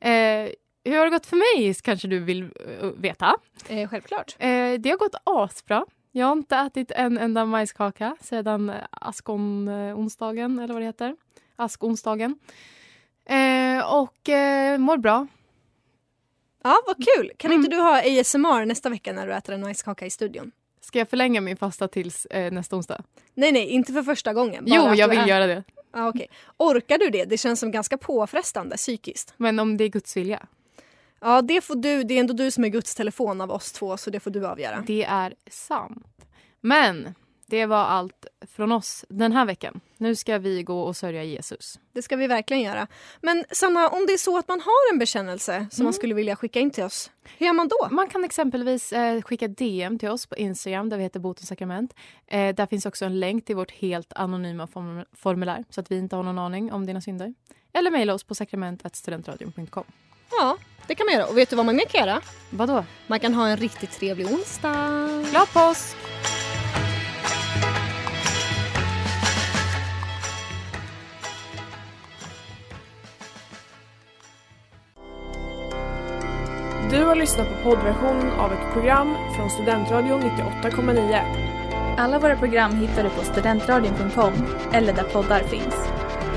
Eh, 0.00 0.48
hur 0.84 0.98
har 0.98 1.04
det 1.04 1.10
gått 1.10 1.26
för 1.26 1.36
mig 1.36 1.74
kanske 1.74 2.08
du 2.08 2.18
vill 2.18 2.42
eh, 2.42 2.86
veta? 2.96 3.36
Eh, 3.68 3.88
självklart. 3.88 4.36
Eh, 4.38 4.72
det 4.78 4.90
har 4.90 4.98
gått 4.98 5.14
asbra. 5.24 5.86
Jag 6.12 6.26
har 6.26 6.32
inte 6.32 6.56
ätit 6.56 6.90
en 6.90 7.18
enda 7.18 7.44
majskaka 7.44 8.16
sedan 8.20 8.72
askon-onsdagen, 8.90 10.58
eller 10.58 10.74
vad 10.74 10.82
det 10.82 10.86
heter. 10.86 11.16
Askonsdagen. 11.56 12.38
Eh, 13.24 13.94
och 13.94 14.28
eh, 14.28 14.78
mår 14.78 14.96
bra. 14.96 15.26
Ja, 16.62 16.76
vad 16.86 16.96
kul! 16.96 17.32
Kan 17.36 17.52
inte 17.52 17.70
du 17.70 17.76
ha 17.76 17.98
ASMR 18.20 18.64
nästa 18.66 18.88
vecka 18.88 19.12
när 19.12 19.26
du 19.26 19.34
äter 19.34 19.54
en 19.54 19.60
majskaka 19.60 20.06
i 20.06 20.10
studion? 20.10 20.52
Ska 20.80 20.98
jag 20.98 21.08
förlänga 21.08 21.40
min 21.40 21.56
fasta 21.56 21.88
tills 21.88 22.26
eh, 22.26 22.52
nästa 22.52 22.76
onsdag? 22.76 23.02
Nej, 23.34 23.52
nej, 23.52 23.66
inte 23.68 23.92
för 23.92 24.02
första 24.02 24.32
gången. 24.34 24.64
Jo, 24.66 24.94
jag 24.94 25.08
vill 25.08 25.18
ä- 25.18 25.26
göra 25.26 25.46
det. 25.46 25.64
Ja, 25.92 26.08
okej. 26.08 26.26
Orkar 26.56 26.98
du 26.98 27.10
det? 27.10 27.24
Det 27.24 27.36
känns 27.38 27.60
som 27.60 27.70
ganska 27.70 27.98
påfrestande 27.98 28.76
psykiskt. 28.76 29.34
Men 29.36 29.58
om 29.58 29.76
det 29.76 29.84
är 29.84 29.88
Guds 29.88 30.16
vilja. 30.16 30.46
Ja, 31.20 31.42
det 31.42 31.60
får 31.60 31.74
du. 31.74 32.04
Det 32.04 32.14
är 32.14 32.20
ändå 32.20 32.34
du 32.34 32.50
som 32.50 32.64
är 32.64 32.68
Guds 32.68 32.94
telefon 32.94 33.40
av 33.40 33.50
oss 33.50 33.72
två, 33.72 33.96
så 33.96 34.10
det 34.10 34.20
får 34.20 34.30
du 34.30 34.46
avgöra. 34.46 34.84
Det 34.86 35.04
är 35.04 35.34
sant. 35.50 36.06
Men 36.60 37.14
det 37.46 37.66
var 37.66 37.84
allt 37.84 38.26
från 38.56 38.72
oss 38.72 39.04
den 39.08 39.32
här 39.32 39.44
veckan. 39.44 39.80
Nu 39.96 40.16
ska 40.16 40.38
vi 40.38 40.62
gå 40.62 40.80
och 40.82 40.96
sörja 40.96 41.24
Jesus. 41.24 41.78
Det 41.92 42.02
ska 42.02 42.16
vi 42.16 42.26
verkligen 42.26 42.62
göra. 42.62 42.86
Men 43.20 43.44
Sanna, 43.50 43.88
om 43.88 44.06
det 44.06 44.12
är 44.12 44.18
så 44.18 44.38
att 44.38 44.48
man 44.48 44.60
har 44.60 44.92
en 44.92 44.98
bekännelse 44.98 45.66
som 45.70 45.84
man 45.84 45.92
skulle 45.92 46.14
vilja 46.14 46.36
skicka 46.36 46.60
in 46.60 46.70
till 46.70 46.84
oss, 46.84 47.10
hur 47.38 47.46
gör 47.46 47.52
man 47.52 47.68
då? 47.68 47.88
Man 47.90 48.08
kan 48.08 48.24
exempelvis 48.24 48.92
eh, 48.92 49.22
skicka 49.22 49.48
DM 49.48 49.98
till 49.98 50.08
oss 50.08 50.26
på 50.26 50.36
Instagram 50.36 50.88
där 50.88 50.96
vi 50.96 51.02
heter 51.02 51.20
Botens 51.20 51.48
sakrament. 51.48 51.94
Eh, 52.26 52.54
där 52.54 52.66
finns 52.66 52.86
också 52.86 53.04
en 53.04 53.20
länk 53.20 53.44
till 53.44 53.56
vårt 53.56 53.70
helt 53.70 54.12
anonyma 54.12 54.66
form- 54.66 55.04
formulär 55.12 55.64
så 55.70 55.80
att 55.80 55.90
vi 55.90 55.98
inte 55.98 56.16
har 56.16 56.22
någon 56.22 56.38
aning 56.38 56.72
om 56.72 56.86
dina 56.86 57.00
synder. 57.00 57.34
Eller 57.72 57.90
mejla 57.90 58.14
oss 58.14 58.24
på 58.24 58.34
sakrament.studentradion.com. 58.34 59.84
Ja, 60.30 60.58
det 60.86 60.94
kan 60.94 61.06
man 61.06 61.14
göra. 61.14 61.26
Och 61.26 61.38
vet 61.38 61.50
du 61.50 61.56
vad 61.56 61.66
man 61.66 61.76
mer 61.76 61.84
kan 61.84 62.06
göra? 62.06 62.20
Vadå? 62.50 62.84
Man 63.06 63.20
kan 63.20 63.34
ha 63.34 63.48
en 63.48 63.56
riktigt 63.56 63.92
trevlig 63.92 64.26
onsdag. 64.26 65.08
Glad 65.30 65.52
påsk! 65.52 65.96
Du 76.90 77.04
har 77.04 77.14
lyssnat 77.14 77.48
på 77.48 77.70
poddversionen 77.70 78.30
av 78.30 78.52
ett 78.52 78.72
program 78.72 79.16
från 79.36 79.50
Studentradion 79.50 80.22
98,9. 80.22 81.96
Alla 81.98 82.18
våra 82.18 82.36
program 82.36 82.76
hittar 82.76 83.04
du 83.04 83.10
på 83.10 83.22
studentradion.com 83.22 84.32
eller 84.72 84.92
där 84.92 85.02
poddar 85.02 85.42
finns. 85.42 85.74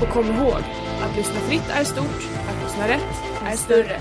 Och 0.02 0.08
kom 0.08 0.26
ihåg, 0.26 0.62
att 1.02 1.16
lyssna 1.16 1.40
fritt 1.40 1.70
är 1.70 1.84
stort, 1.84 2.28
att 2.48 2.64
lyssna 2.64 2.88
rätt 2.88 3.33
är 3.46 3.56
större. 3.56 3.98